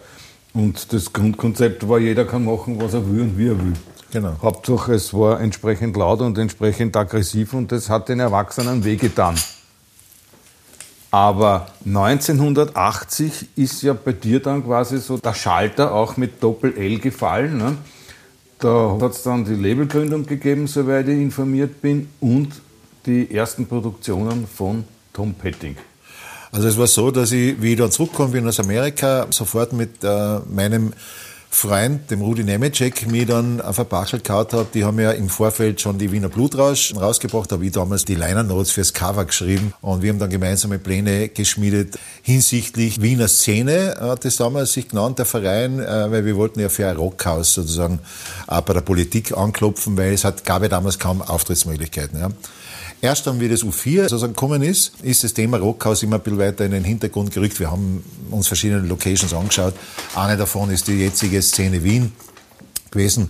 Und 0.54 0.94
das 0.94 1.12
Grundkonzept 1.12 1.88
war, 1.90 2.00
jeder 2.00 2.24
kann 2.24 2.46
machen, 2.46 2.80
was 2.82 2.94
er 2.94 3.06
will 3.12 3.22
und 3.22 3.38
wie 3.38 3.48
er 3.48 3.60
will. 3.60 3.74
Genau. 4.12 4.36
Hauptsache, 4.42 4.94
es 4.94 5.14
war 5.14 5.42
entsprechend 5.42 5.98
laut 5.98 6.22
und 6.22 6.38
entsprechend 6.38 6.96
aggressiv 6.96 7.54
und 7.54 7.72
das 7.72 7.90
hat 7.90 8.08
den 8.08 8.22
Erwachsenen 8.22 8.86
wehgetan. 8.86 9.36
Aber 11.12 11.68
1980 11.86 13.50
ist 13.56 13.82
ja 13.82 13.94
bei 13.94 14.14
dir 14.14 14.42
dann 14.42 14.64
quasi 14.64 15.00
so 15.00 15.18
der 15.18 15.34
Schalter 15.34 15.94
auch 15.94 16.18
mit 16.18 16.42
Doppel-L 16.44 17.00
gefallen. 17.00 17.58
Ne? 17.58 17.78
Da 18.60 18.98
hat 19.02 19.12
es 19.12 19.24
dann 19.24 19.46
die 19.46 19.56
Labelgründung 19.56 20.26
gegeben, 20.26 20.68
soweit 20.68 21.08
ich 21.08 21.20
informiert 21.20 21.82
bin, 21.82 22.10
und 22.20 22.50
die 23.06 23.34
ersten 23.34 23.68
Produktionen 23.68 24.48
von 24.48 24.84
Tom 25.14 25.34
Petting. 25.34 25.76
Also 26.56 26.70
es 26.70 26.78
war 26.78 26.88
so, 26.88 27.12
dass 27.12 27.34
ich, 27.34 27.62
wie 27.62 27.74
ich 27.74 27.78
dann 27.78 27.92
zurückgekommen 27.92 28.32
bin 28.32 28.48
aus 28.48 28.62
Amerika, 28.62 29.28
sofort 29.30 29.74
mit 29.74 30.06
äh, 30.06 30.40
meinem 30.50 30.94
Freund, 31.50 32.10
dem 32.10 32.22
Rudi 32.22 32.46
Nemecek, 32.46 33.12
mir 33.12 33.26
dann 33.26 33.60
auf 33.60 33.78
ein 33.78 33.86
Bachel 33.86 34.22
gehauen 34.22 34.48
habe. 34.54 34.68
Die 34.74 34.86
haben 34.86 34.98
ja 34.98 35.12
im 35.12 35.28
Vorfeld 35.28 35.82
schon 35.82 35.98
die 35.98 36.14
Wiener 36.14 36.30
Blutrausch 36.30 36.96
rausgebracht, 36.96 37.52
habe 37.52 37.66
ich 37.66 37.74
damals 37.74 38.06
die 38.06 38.16
Liner 38.16 38.44
Notes 38.44 38.72
fürs 38.72 38.94
Cover 38.94 39.26
geschrieben 39.26 39.74
und 39.82 40.02
wir 40.02 40.12
haben 40.12 40.20
dann 40.20 40.30
gemeinsame 40.30 40.80
Pläne 40.80 41.28
geschmiedet 41.28 42.00
hinsichtlich 42.22 43.02
Wiener 43.02 43.28
Szene, 43.28 43.98
hat 44.00 44.24
es 44.24 44.38
damals 44.38 44.72
sich 44.72 44.88
genannt, 44.88 45.20
der 45.20 45.26
Verein, 45.26 45.82
äh, 45.82 46.10
weil 46.10 46.24
wir 46.24 46.38
wollten 46.38 46.62
ja 46.62 46.70
für 46.70 46.88
ein 46.88 46.96
Rockhaus 46.96 47.54
sozusagen 47.54 48.00
auch 48.48 48.62
bei 48.62 48.72
der 48.72 48.80
Politik 48.80 49.36
anklopfen, 49.36 49.98
weil 49.98 50.14
es 50.14 50.24
hat, 50.24 50.46
gab 50.46 50.62
ja 50.62 50.70
damals 50.70 51.00
kaum 51.00 51.22
Auftrittsmöglichkeiten. 51.22 52.18
Ja. 52.18 52.30
Erst 53.02 53.28
dann, 53.28 53.40
wie 53.40 53.50
das 53.50 53.64
U4 53.64 54.04
sozusagen 54.04 54.34
gekommen 54.34 54.64
ist, 54.64 54.94
ist 55.04 55.24
das 55.24 55.34
Thema 55.34 55.58
Rockhaus 55.58 56.02
immer 56.04 56.16
ein 56.16 56.22
bisschen 56.22 56.40
weiter 56.40 56.66
in 56.66 56.72
den 56.72 56.84
Hintergrund 56.84 57.32
gerückt. 57.32 57.60
Wir 57.60 57.70
haben 57.70 58.04
uns 58.32 58.48
verschiedene 58.48 58.82
Locations 58.88 59.34
angeschaut. 59.34 59.74
Eine 60.16 60.38
davon 60.38 60.72
ist 60.72 60.88
die 60.88 60.94
jetzige 60.94 61.42
Szene 61.42 61.84
Wien 61.84 62.14
gewesen. 62.92 63.30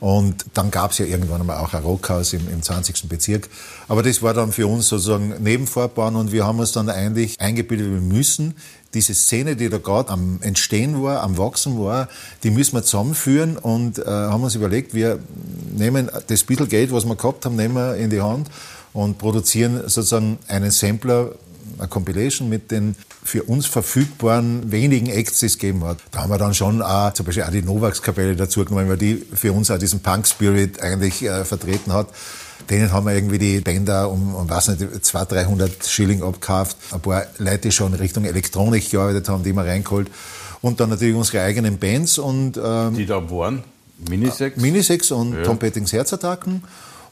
Und 0.00 0.44
dann 0.52 0.70
gab 0.70 0.90
es 0.90 0.98
ja 0.98 1.06
irgendwann 1.06 1.40
einmal 1.40 1.58
auch 1.58 1.72
ein 1.72 1.82
Rockhaus 1.82 2.34
im, 2.34 2.46
im 2.52 2.60
20. 2.60 3.08
Bezirk. 3.08 3.48
Aber 3.88 4.02
das 4.02 4.20
war 4.20 4.34
dann 4.34 4.52
für 4.52 4.66
uns 4.66 4.88
sozusagen 4.88 5.42
Nebenvorbahn 5.42 6.16
und 6.16 6.30
wir 6.30 6.44
haben 6.44 6.58
uns 6.58 6.72
dann 6.72 6.90
eigentlich 6.90 7.40
eingebildet, 7.40 7.90
wir 7.90 8.00
müssen 8.02 8.54
diese 8.92 9.14
Szene, 9.14 9.56
die 9.56 9.70
da 9.70 9.78
gerade 9.78 10.10
am 10.10 10.40
Entstehen 10.42 11.02
war, 11.02 11.22
am 11.22 11.38
Wachsen 11.38 11.78
war, 11.80 12.08
die 12.42 12.50
müssen 12.50 12.76
wir 12.76 12.82
zusammenführen 12.82 13.56
und 13.56 13.98
äh, 13.98 14.04
haben 14.04 14.42
uns 14.42 14.54
überlegt, 14.54 14.92
wir 14.92 15.20
nehmen 15.74 16.10
das 16.26 16.44
bisschen 16.44 16.68
Geld, 16.68 16.92
was 16.92 17.06
wir 17.06 17.16
gehabt 17.16 17.46
haben, 17.46 17.56
nehmen 17.56 17.74
wir 17.74 17.96
in 17.96 18.10
die 18.10 18.20
Hand 18.20 18.50
und 18.94 19.18
produzieren 19.18 19.82
sozusagen 19.86 20.38
einen 20.48 20.70
Sampler 20.70 21.32
eine 21.78 21.88
Compilation 21.88 22.48
mit 22.48 22.70
den 22.70 22.94
für 23.22 23.42
uns 23.44 23.66
verfügbaren 23.66 24.70
wenigen 24.70 25.06
Acts, 25.08 25.40
die 25.40 25.46
es 25.46 25.58
gegeben 25.58 25.84
hat. 25.84 25.98
Da 26.10 26.22
haben 26.22 26.30
wir 26.30 26.38
dann 26.38 26.54
schon 26.54 26.82
auch 26.82 27.12
zum 27.14 27.26
Beispiel 27.26 27.44
auch 27.44 27.50
die 27.50 27.62
Novax-Kapelle 27.62 28.36
dazu 28.36 28.64
genommen, 28.64 28.88
weil 28.88 28.96
die 28.96 29.24
für 29.34 29.52
uns 29.52 29.70
auch 29.70 29.78
diesen 29.78 30.00
Punk-Spirit 30.00 30.80
eigentlich 30.80 31.22
äh, 31.22 31.44
vertreten 31.44 31.92
hat. 31.92 32.08
Denen 32.70 32.92
haben 32.92 33.06
wir 33.06 33.14
irgendwie 33.14 33.38
die 33.38 33.60
Bänder 33.60 34.10
um, 34.10 34.34
um 34.34 34.48
was 34.48 34.68
nicht, 34.68 35.04
200, 35.04 35.32
300 35.32 35.86
Schilling 35.86 36.22
abgekauft. 36.22 36.76
Ein 36.92 37.00
paar 37.00 37.24
Leute, 37.38 37.58
die 37.58 37.72
schon 37.72 37.92
Richtung 37.94 38.24
Elektronik 38.24 38.90
gearbeitet 38.90 39.28
haben, 39.28 39.42
die 39.42 39.52
wir 39.52 39.64
reingeholt. 39.64 40.10
Und 40.62 40.80
dann 40.80 40.90
natürlich 40.90 41.14
unsere 41.14 41.42
eigenen 41.42 41.78
Bands 41.78 42.18
und, 42.18 42.58
ähm, 42.62 42.94
Die 42.94 43.04
da 43.04 43.30
waren? 43.30 43.64
Minisex? 44.08 44.56
Minisex 44.60 45.10
und 45.10 45.34
ja. 45.34 45.42
Tom 45.42 45.58
Pettings 45.58 45.92
Herzattacken. 45.92 46.62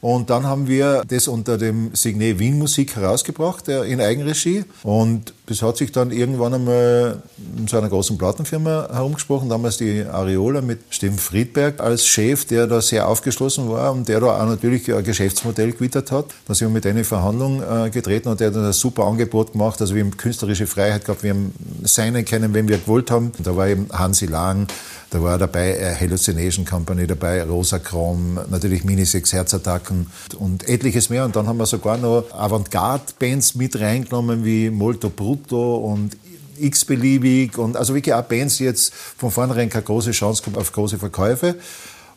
Und 0.03 0.31
dann 0.31 0.47
haben 0.47 0.67
wir 0.67 1.05
das 1.07 1.29
unter 1.29 1.57
dem 1.59 1.95
Signet 1.95 2.41
Wien 2.41 2.59
Musik 2.59 2.97
herausgebracht, 2.97 3.69
in 3.69 4.01
Eigenregie. 4.01 4.65
Und 4.83 5.33
das 5.47 5.61
hat 5.61 5.77
sich 5.77 5.91
dann 5.91 6.13
irgendwann 6.13 6.55
einmal 6.55 7.21
in 7.57 7.67
so 7.67 7.77
einer 7.77 7.89
großen 7.89 8.17
Plattenfirma 8.17 8.89
herumgesprochen, 8.93 9.49
damals 9.49 9.77
die 9.77 10.05
Areola 10.05 10.61
mit 10.61 10.81
Steffen 10.91 11.19
Friedberg 11.19 11.81
als 11.81 12.07
Chef, 12.07 12.45
der 12.45 12.69
da 12.69 12.81
sehr 12.81 13.09
aufgeschlossen 13.09 13.69
war 13.69 13.93
und 13.93 14.09
der 14.09 14.21
da 14.21 14.41
auch 14.41 14.47
natürlich 14.47 14.93
ein 14.93 15.03
Geschäftsmodell 15.03 15.73
gewittert 15.73 16.13
hat. 16.13 16.27
Da 16.47 16.55
sind 16.55 16.69
wir 16.69 16.75
mit 16.75 16.85
denen 16.85 16.99
in 16.99 17.05
Verhandlung 17.05 17.61
äh, 17.63 17.91
getreten 17.91 18.29
und 18.29 18.39
der 18.39 18.49
hat 18.49 18.57
dann 18.57 18.67
ein 18.67 18.73
super 18.73 19.05
Angebot 19.05 19.53
gemacht. 19.53 19.81
Also 19.81 19.97
wir 19.97 20.05
haben 20.05 20.17
künstlerische 20.17 20.69
Freiheit 20.69 21.05
gehabt, 21.05 21.25
wir 21.25 21.31
haben 21.31 21.53
seinen 21.83 22.25
können, 22.25 22.55
wenn 22.55 22.69
wir 22.69 22.79
gewollt 22.79 23.11
haben. 23.11 23.33
Und 23.37 23.45
da 23.45 23.57
war 23.57 23.67
eben 23.67 23.89
Hansi 23.93 24.27
Lang, 24.27 24.69
da 25.13 25.23
war 25.23 25.37
dabei 25.37 25.77
äh, 25.77 25.95
Hallucination 25.95 26.65
Company 26.65 27.07
dabei, 27.07 27.43
Rosa 27.43 27.79
Chrom, 27.79 28.39
natürlich 28.49 28.83
Minisex 28.83 29.35
Herzattacken 29.35 30.07
und 30.39 30.67
etliches 30.67 31.11
mehr. 31.11 31.27
Und 31.27 31.37
dann 31.37 31.47
haben 31.47 31.59
wir 31.59 31.67
sogar 31.67 31.99
noch 31.99 32.25
Avantgarde-Bands 32.33 33.55
mit 33.57 33.79
reingenommen 33.79 34.47
wie 34.47 34.71
Molto 34.71 35.11
Brutto 35.33 35.77
und 35.77 36.17
x-beliebig 36.59 37.59
und 37.59 37.77
also 37.77 37.95
wirklich 37.95 38.15
auch 38.15 38.23
Bands, 38.23 38.57
die 38.59 38.65
jetzt 38.65 38.93
von 38.95 39.31
vornherein 39.31 39.71
keine 39.71 39.85
große 39.85 40.13
Chance 40.13 40.43
haben 40.47 40.57
auf 40.57 40.73
große 40.73 40.99
Verkäufe. 40.99 41.57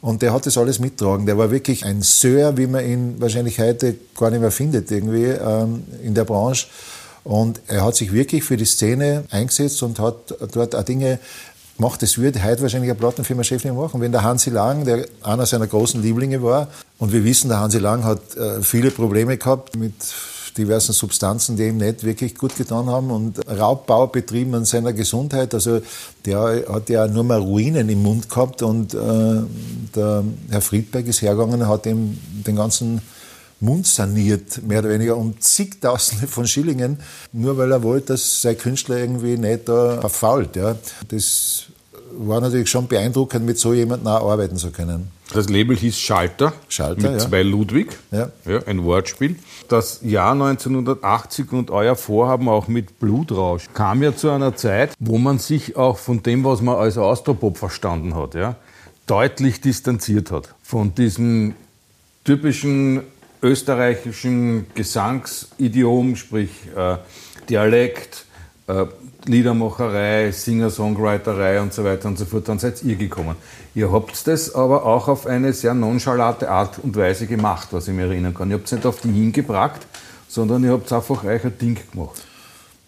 Und 0.01 0.21
der 0.21 0.33
hat 0.33 0.45
das 0.45 0.57
alles 0.57 0.79
mittragen. 0.79 1.25
Der 1.25 1.37
war 1.37 1.49
wirklich 1.49 1.83
ein 1.83 2.01
Sir, 2.01 2.57
wie 2.57 2.67
man 2.67 2.85
ihn 2.85 3.15
wahrscheinlich 3.19 3.59
heute 3.59 3.95
gar 4.15 4.29
nicht 4.29 4.41
mehr 4.41 4.51
findet 4.51 4.91
irgendwie 4.91 5.25
ähm, 5.25 5.83
in 6.03 6.13
der 6.13 6.25
Branche. 6.25 6.67
Und 7.23 7.59
er 7.67 7.83
hat 7.83 7.95
sich 7.95 8.13
wirklich 8.13 8.43
für 8.43 8.55
die 8.55 8.65
Szene 8.65 9.23
eingesetzt 9.31 9.81
und 9.81 9.97
hat 9.97 10.35
dort 10.53 10.75
auch 10.75 10.83
Dinge 10.83 11.17
macht, 11.77 12.01
das 12.01 12.17
würde 12.17 12.43
heute 12.43 12.61
wahrscheinlich 12.61 12.91
eine 12.91 12.99
Plattenfirma-Chef 12.99 13.63
nicht 13.63 13.75
machen. 13.75 13.99
Wenn 13.99 14.11
der 14.11 14.23
Hansi 14.23 14.49
Lang, 14.49 14.85
der 14.85 15.07
einer 15.23 15.45
seiner 15.45 15.67
großen 15.67 16.01
Lieblinge 16.01 16.41
war, 16.43 16.67
und 16.99 17.11
wir 17.11 17.23
wissen, 17.23 17.49
der 17.49 17.59
Hansi 17.59 17.79
Lang 17.79 18.03
hat 18.03 18.35
äh, 18.37 18.61
viele 18.61 18.91
Probleme 18.91 19.37
gehabt 19.37 19.75
mit 19.75 19.93
diversen 20.57 20.93
Substanzen, 20.93 21.57
die 21.57 21.63
ihm 21.63 21.77
nicht 21.77 22.03
wirklich 22.03 22.35
gut 22.35 22.55
getan 22.55 22.87
haben 22.87 23.11
und 23.11 23.39
Raubbau 23.47 24.07
betrieben 24.07 24.55
an 24.55 24.65
seiner 24.65 24.93
Gesundheit. 24.93 25.53
Also 25.53 25.81
der 26.25 26.65
hat 26.69 26.89
ja 26.89 27.07
nur 27.07 27.23
mal 27.23 27.39
Ruinen 27.39 27.89
im 27.89 28.03
Mund 28.03 28.29
gehabt 28.29 28.61
und 28.61 28.93
äh, 28.93 28.97
der 29.95 30.23
Herr 30.49 30.61
Friedberg 30.61 31.07
ist 31.07 31.21
hergegangen, 31.21 31.67
hat 31.67 31.85
ihm 31.85 32.17
den 32.45 32.55
ganzen 32.55 33.01
Mund 33.59 33.87
saniert, 33.87 34.61
mehr 34.63 34.79
oder 34.79 34.89
weniger 34.89 35.17
um 35.17 35.39
zigtausende 35.39 36.27
von 36.27 36.47
Schillingen, 36.47 36.99
nur 37.31 37.57
weil 37.57 37.71
er 37.71 37.83
wollte, 37.83 38.13
dass 38.13 38.41
sein 38.41 38.57
Künstler 38.57 38.97
irgendwie 38.97 39.37
nicht 39.37 39.67
da 39.67 39.99
verfault. 40.01 40.55
Ja. 40.55 40.75
Das 41.07 41.63
war 42.17 42.41
natürlich 42.41 42.69
schon 42.69 42.87
beeindruckend, 42.87 43.45
mit 43.45 43.57
so 43.57 43.73
jemandem 43.73 44.07
auch 44.07 44.31
arbeiten 44.31 44.57
zu 44.57 44.71
können. 44.71 45.11
Das 45.33 45.49
Label 45.49 45.75
hieß 45.75 45.99
Schalter, 45.99 46.53
Schalter 46.69 47.11
mit 47.11 47.21
ja. 47.21 47.27
zwei 47.27 47.43
Ludwig, 47.43 47.97
ja. 48.11 48.29
ja. 48.45 48.59
ein 48.67 48.83
Wortspiel. 48.83 49.37
Das 49.67 49.99
Jahr 50.03 50.33
1980 50.33 51.51
und 51.51 51.71
euer 51.71 51.95
Vorhaben 51.95 52.47
auch 52.47 52.67
mit 52.67 52.99
Blutrausch 52.99 53.65
kam 53.73 54.03
ja 54.03 54.15
zu 54.15 54.29
einer 54.29 54.55
Zeit, 54.55 54.93
wo 54.99 55.17
man 55.17 55.39
sich 55.39 55.75
auch 55.75 55.97
von 55.97 56.21
dem, 56.21 56.43
was 56.43 56.61
man 56.61 56.75
als 56.75 56.97
Austropop 56.97 57.57
verstanden 57.57 58.15
hat, 58.15 58.35
ja, 58.35 58.55
deutlich 59.07 59.61
distanziert 59.61 60.31
hat. 60.31 60.53
Von 60.61 60.93
diesem 60.93 61.55
typischen 62.23 63.01
österreichischen 63.41 64.67
Gesangsidiom, 64.73 66.15
sprich 66.15 66.49
äh, 66.75 66.97
Dialekt, 67.49 68.25
äh, 68.67 68.85
Liedermacherei, 69.25 70.31
Singer-Songwriterei 70.31 71.61
und 71.61 71.73
so 71.73 71.83
weiter 71.83 72.07
und 72.07 72.17
so 72.17 72.25
fort, 72.25 72.47
dann 72.47 72.59
seid 72.59 72.83
ihr 72.83 72.95
gekommen. 72.95 73.35
Ihr 73.73 73.91
habt 73.91 74.27
das 74.27 74.53
aber 74.53 74.85
auch 74.85 75.07
auf 75.07 75.25
eine 75.25 75.53
sehr 75.53 75.73
nonchalante 75.73 76.49
Art 76.49 76.79
und 76.79 76.95
Weise 76.95 77.25
gemacht, 77.25 77.69
was 77.71 77.87
ich 77.87 77.93
mir 77.93 78.03
erinnern 78.03 78.33
kann. 78.33 78.49
Ihr 78.49 78.57
habt 78.57 78.65
es 78.65 78.71
nicht 78.71 78.85
auf 78.85 79.01
die 79.01 79.11
hingebracht, 79.11 79.81
sondern 80.27 80.63
ihr 80.63 80.71
habt 80.71 80.91
einfach 80.91 81.23
euch 81.23 81.43
ein 81.43 81.57
Ding 81.57 81.77
gemacht. 81.91 82.21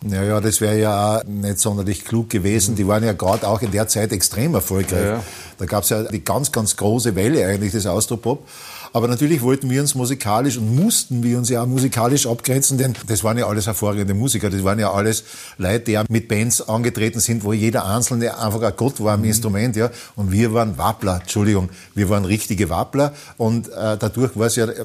Ja, 0.05 0.23
ja, 0.23 0.39
das 0.39 0.61
wäre 0.61 0.77
ja 0.79 1.21
nicht 1.25 1.57
sonderlich 1.57 2.05
klug 2.05 2.29
gewesen. 2.29 2.75
Die 2.75 2.87
waren 2.87 3.03
ja 3.03 3.13
gerade 3.13 3.47
auch 3.47 3.61
in 3.63 3.71
der 3.71 3.87
Zeit 3.87 4.11
extrem 4.11 4.53
erfolgreich. 4.53 5.03
Ja, 5.03 5.13
ja. 5.13 5.23
Da 5.57 5.65
gab 5.65 5.83
es 5.83 5.89
ja 5.89 6.03
die 6.03 6.23
ganz, 6.23 6.51
ganz 6.51 6.75
große 6.75 7.15
Welle 7.15 7.45
eigentlich 7.47 7.71
des 7.71 7.87
Austropop. 7.87 8.47
Aber 8.97 9.07
natürlich 9.07 9.43
wollten 9.43 9.69
wir 9.69 9.79
uns 9.79 9.93
musikalisch 9.93 10.57
und 10.57 10.75
mussten 10.75 11.21
wir 11.21 11.37
uns 11.37 11.49
ja 11.49 11.63
musikalisch 11.67 12.25
abgrenzen, 12.25 12.79
denn 12.79 12.95
das 13.05 13.23
waren 13.23 13.37
ja 13.37 13.45
alles 13.45 13.67
hervorragende 13.67 14.15
Musiker. 14.15 14.49
Das 14.49 14.63
waren 14.63 14.79
ja 14.79 14.91
alles 14.91 15.23
Leute, 15.59 15.81
die 15.81 15.91
ja 15.91 16.03
mit 16.09 16.27
Bands 16.27 16.67
angetreten 16.67 17.19
sind, 17.19 17.43
wo 17.43 17.53
jeder 17.53 17.85
Einzelne 17.85 18.35
einfach 18.39 18.63
ein 18.63 18.73
Gott 18.75 18.99
war 19.03 19.13
am 19.13 19.19
mhm. 19.19 19.27
Instrument, 19.27 19.75
ja. 19.75 19.91
Und 20.15 20.31
wir 20.31 20.51
waren 20.51 20.79
Wappler, 20.79 21.19
Entschuldigung, 21.21 21.69
wir 21.93 22.09
waren 22.09 22.25
richtige 22.25 22.71
Wappler 22.71 23.13
und 23.37 23.67
äh, 23.67 23.97
dadurch 23.99 24.35
war 24.35 24.47
es 24.47 24.55
ja, 24.55 24.67
wäre 24.67 24.83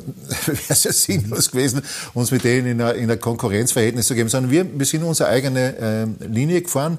es 0.68 0.84
ja 0.84 0.92
sinnlos 0.92 1.50
gewesen, 1.50 1.80
uns 2.12 2.30
mit 2.32 2.44
denen 2.44 2.66
in 2.66 2.82
ein, 2.82 2.96
in 2.96 3.10
ein 3.10 3.18
Konkurrenzverhältnis 3.18 4.08
zu 4.08 4.14
geben, 4.14 4.28
sondern 4.28 4.50
wir, 4.50 4.66
wir 4.78 4.84
sind 4.84 5.04
unsere 5.04 5.30
eigene 5.30 5.78
äh, 6.20 6.26
Linie 6.26 6.60
gefahren 6.60 6.98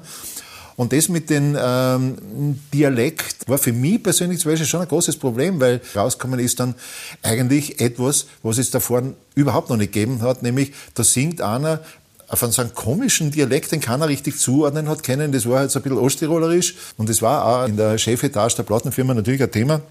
und 0.76 0.92
das 0.92 1.08
mit 1.08 1.30
dem 1.30 1.56
ähm, 1.60 2.58
Dialekt 2.72 3.48
war 3.48 3.58
für 3.58 3.72
mich 3.72 4.02
persönlich 4.02 4.40
zum 4.40 4.50
Beispiel 4.50 4.66
schon 4.66 4.80
ein 4.80 4.88
großes 4.88 5.16
Problem, 5.16 5.60
weil 5.60 5.80
rausgekommen 5.94 6.40
ist 6.40 6.58
dann 6.60 6.74
eigentlich 7.22 7.80
etwas, 7.80 8.26
was 8.42 8.58
es 8.58 8.70
davor 8.70 9.02
überhaupt 9.34 9.70
noch 9.70 9.76
nicht 9.76 9.92
gegeben 9.92 10.22
hat, 10.22 10.42
nämlich 10.42 10.72
da 10.94 11.04
singt 11.04 11.40
einer 11.40 11.80
von 12.28 12.50
so 12.50 12.62
einem 12.62 12.74
komischen 12.74 13.30
Dialekt, 13.30 13.72
den 13.72 13.80
keiner 13.80 14.08
richtig 14.08 14.38
zuordnen 14.38 14.88
hat 14.88 15.02
können. 15.02 15.30
Das 15.30 15.48
war 15.48 15.60
halt 15.60 15.70
so 15.70 15.78
ein 15.78 15.82
bisschen 15.82 15.98
osttirolerisch. 15.98 16.74
Und 16.96 17.08
das 17.08 17.22
war 17.22 17.44
auch 17.44 17.68
in 17.68 17.76
der 17.76 17.98
Chefetage 17.98 18.56
der 18.56 18.62
Plattenfirma 18.62 19.14
natürlich 19.14 19.42
ein 19.42 19.50
Thema, 19.50 19.82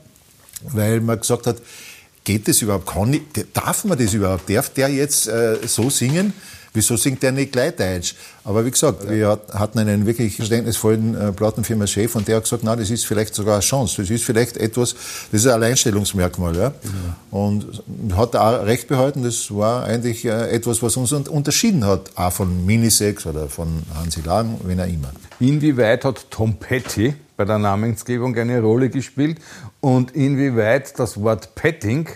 weil 0.64 1.00
man 1.00 1.20
gesagt 1.20 1.48
hat, 1.48 1.58
geht 2.24 2.48
das 2.48 2.62
überhaupt? 2.62 2.88
Kann 2.88 3.14
ich, 3.14 3.22
darf 3.54 3.86
man 3.86 3.98
das 3.98 4.14
überhaupt? 4.14 4.50
Darf 4.50 4.70
der 4.70 4.90
jetzt 4.90 5.28
äh, 5.28 5.58
so 5.66 5.90
singen? 5.90 6.34
Wieso 6.74 6.98
singt 6.98 7.22
der 7.22 7.32
nicht 7.32 7.52
gleich 7.52 7.76
Deutsch? 7.76 8.16
Aber 8.44 8.66
wie 8.66 8.72
gesagt, 8.72 9.08
wir 9.08 9.40
hatten 9.54 9.78
einen 9.80 10.08
wirklich 10.08 10.36
verständnisvollen 10.36 11.16
äh, 11.16 11.32
Plattenfirma-Chef 11.32 12.16
und 12.16 12.28
der 12.28 12.38
hat 12.38 12.44
gesagt, 12.44 12.64
na, 12.64 12.76
das 12.76 12.90
ist 12.90 13.06
vielleicht 13.06 13.36
sogar 13.36 13.56
eine 13.56 13.62
Chance. 13.62 14.02
Das 14.02 14.10
ist 14.10 14.24
vielleicht 14.24 14.58
etwas, 14.58 14.96
das 15.32 15.42
ist 15.42 15.48
ein 15.48 15.54
Alleinstellungsmerkmal. 15.54 16.56
Ja? 16.58 16.70
Mhm. 16.70 17.38
Und 17.38 17.84
hat 18.16 18.36
auch 18.36 18.66
recht 18.66 18.88
behalten, 18.88 19.22
das 19.24 19.54
war 19.54 19.84
eigentlich 19.84 20.26
äh, 20.26 20.50
etwas, 20.50 20.82
was 20.82 20.98
uns 20.98 21.14
unterschieden 21.14 21.86
hat, 21.86 22.10
auch 22.16 22.34
von 22.34 22.66
Minisex 22.66 23.28
oder 23.28 23.48
von 23.50 23.84
Hansi 23.96 24.22
Lang, 24.22 24.60
wenn 24.64 24.80
er 24.80 24.88
immer. 24.88 25.12
Inwieweit 25.40 26.06
hat 26.06 26.26
Tom 26.32 26.56
Petty 26.56 27.14
bei 27.38 27.46
der 27.46 27.60
Namensgebung 27.60 28.36
eine 28.36 28.62
Rolle 28.62 28.90
gespielt 28.90 29.38
und 29.80 30.16
inwieweit 30.16 30.98
das 30.98 31.22
Wort 31.22 31.56
Petting 31.56 32.08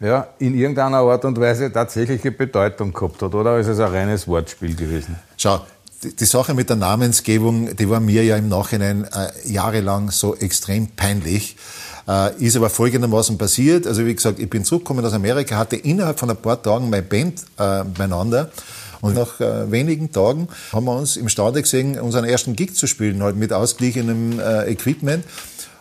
ja, 0.00 0.28
in 0.38 0.54
irgendeiner 0.54 0.98
Art 0.98 1.24
und 1.24 1.38
Weise 1.40 1.72
tatsächliche 1.72 2.30
Bedeutung 2.30 2.92
gehabt 2.92 3.22
hat, 3.22 3.34
oder 3.34 3.58
ist 3.58 3.68
es 3.68 3.80
ein 3.80 3.90
reines 3.90 4.28
Wortspiel 4.28 4.74
gewesen? 4.74 5.16
Schau, 5.36 5.60
die, 6.02 6.24
Sache 6.24 6.54
mit 6.54 6.68
der 6.68 6.76
Namensgebung, 6.76 7.74
die 7.76 7.88
war 7.88 8.00
mir 8.00 8.24
ja 8.24 8.36
im 8.36 8.48
Nachhinein 8.48 9.04
äh, 9.04 9.50
jahrelang 9.50 10.10
so 10.10 10.34
extrem 10.36 10.88
peinlich. 10.88 11.56
Äh, 12.06 12.34
ist 12.44 12.56
aber 12.56 12.68
folgendermaßen 12.68 13.38
passiert. 13.38 13.86
Also 13.86 14.04
wie 14.04 14.14
gesagt, 14.14 14.38
ich 14.38 14.50
bin 14.50 14.64
zurückgekommen 14.64 15.04
aus 15.04 15.14
Amerika, 15.14 15.56
hatte 15.56 15.76
innerhalb 15.76 16.18
von 16.18 16.30
ein 16.30 16.36
paar 16.36 16.62
Tagen 16.62 16.90
meine 16.90 17.02
Band 17.02 17.40
äh, 17.58 17.84
beieinander. 17.84 18.50
Und 19.00 19.14
nach 19.14 19.38
äh, 19.40 19.70
wenigen 19.70 20.12
Tagen 20.12 20.48
haben 20.72 20.86
wir 20.86 20.96
uns 20.96 21.16
im 21.16 21.28
Stade 21.28 21.60
gesehen, 21.60 22.00
unseren 22.00 22.24
ersten 22.24 22.56
Gig 22.56 22.74
zu 22.74 22.86
spielen, 22.86 23.22
halt 23.22 23.36
mit 23.36 23.52
ausgeglichenem 23.52 24.40
äh, 24.40 24.70
Equipment. 24.70 25.24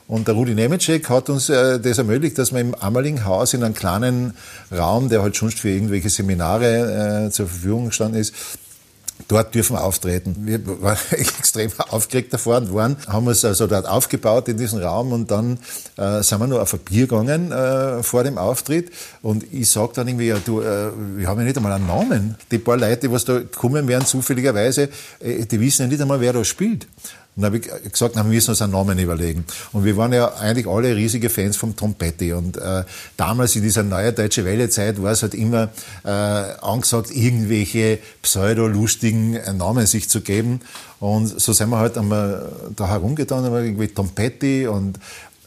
Und 0.07 0.27
der 0.27 0.36
Rudi 0.36 0.53
Nemetschek 0.53 1.10
hat 1.10 1.29
uns 1.29 1.50
äh, 1.50 1.79
das 1.79 1.98
ermöglicht, 1.98 2.38
dass 2.38 2.51
wir 2.51 2.60
im 2.60 2.75
Ammerling-Haus 2.75 3.53
in 3.53 3.63
einem 3.63 3.74
kleinen 3.74 4.33
Raum, 4.72 5.10
der 5.10 5.22
halt 5.22 5.36
schon 5.36 5.51
für 5.51 5.69
irgendwelche 5.69 6.10
Seminare 6.10 7.25
äh, 7.27 7.31
zur 7.31 7.48
Verfügung 7.48 7.86
gestanden 7.88 8.19
ist, 8.19 8.33
Dort 9.27 9.53
dürfen 9.55 9.75
wir 9.75 9.83
auftreten. 9.83 10.36
Wir 10.39 10.60
waren 10.81 10.98
extrem 11.12 11.72
aufgeregt 11.89 12.33
davor 12.33 12.57
und 12.57 12.74
waren, 12.74 12.98
haben 13.07 13.27
uns 13.27 13.45
also 13.45 13.67
dort 13.67 13.88
aufgebaut 13.88 14.48
in 14.48 14.57
diesem 14.57 14.79
Raum 14.79 15.12
und 15.12 15.31
dann 15.31 15.60
äh, 15.98 16.22
sind 16.24 16.39
wir 16.39 16.48
nur 16.48 16.62
auf 16.62 16.74
ein 16.74 16.79
Bier 16.79 17.07
gegangen 17.07 17.51
äh, 17.51 18.03
vor 18.03 18.24
dem 18.24 18.38
Auftritt 18.38 18.91
und 19.22 19.45
ich 19.53 19.69
sag 19.69 19.93
dann 19.93 20.07
irgendwie, 20.07 20.27
ja, 20.27 20.38
du, 20.43 20.62
äh, 20.62 20.89
wir 21.15 21.27
haben 21.27 21.39
ja 21.39 21.45
nicht 21.45 21.57
einmal 21.57 21.74
einen 21.74 21.88
Namen. 21.88 22.36
Die 22.51 22.57
paar 22.57 22.77
Leute, 22.77 23.07
die 23.07 23.25
da 23.25 23.41
kommen 23.55 23.88
werden, 23.88 24.05
zufälligerweise, 24.05 24.89
äh, 25.19 25.45
die 25.45 25.60
wissen 25.60 25.83
ja 25.83 25.88
nicht 25.88 26.01
einmal, 26.01 26.19
wer 26.19 26.33
da 26.33 26.43
spielt. 26.43 26.88
Und 27.35 27.41
dann 27.41 27.53
habe 27.53 27.57
ich 27.57 27.91
gesagt, 27.91 28.15
wir 28.15 28.23
müssen 28.23 28.51
uns 28.51 28.61
einen 28.61 28.73
Namen 28.73 28.99
überlegen. 28.99 29.43
Und 29.71 29.85
wir 29.85 29.97
waren 29.97 30.13
ja 30.13 30.33
eigentlich 30.35 30.67
alle 30.67 30.95
riesige 30.95 31.29
Fans 31.29 31.57
vom 31.57 31.75
Tom 31.75 31.95
Petty. 31.95 32.33
Und 32.33 32.57
äh, 32.57 32.83
damals 33.17 33.55
in 33.55 33.63
dieser 33.63 33.81
neuen 33.81 34.13
Deutsche 34.13 34.45
Welle-Zeit 34.45 35.01
war 35.01 35.11
es 35.11 35.23
halt 35.23 35.33
immer 35.33 35.69
äh, 36.03 36.09
angesagt, 36.09 37.09
irgendwelche 37.09 37.97
pseudo-lustigen 38.21 39.39
Namen 39.57 39.87
sich 39.87 40.09
zu 40.09 40.21
geben. 40.21 40.61
Und 40.99 41.39
so 41.41 41.53
sind 41.53 41.69
wir 41.69 41.79
halt 41.79 41.97
einmal 41.97 42.51
da 42.75 42.87
herumgetan, 42.87 43.43
haben 43.43 43.55
irgendwie 43.55 43.87
Tom 43.87 44.09
Petty 44.09 44.67
und 44.67 44.99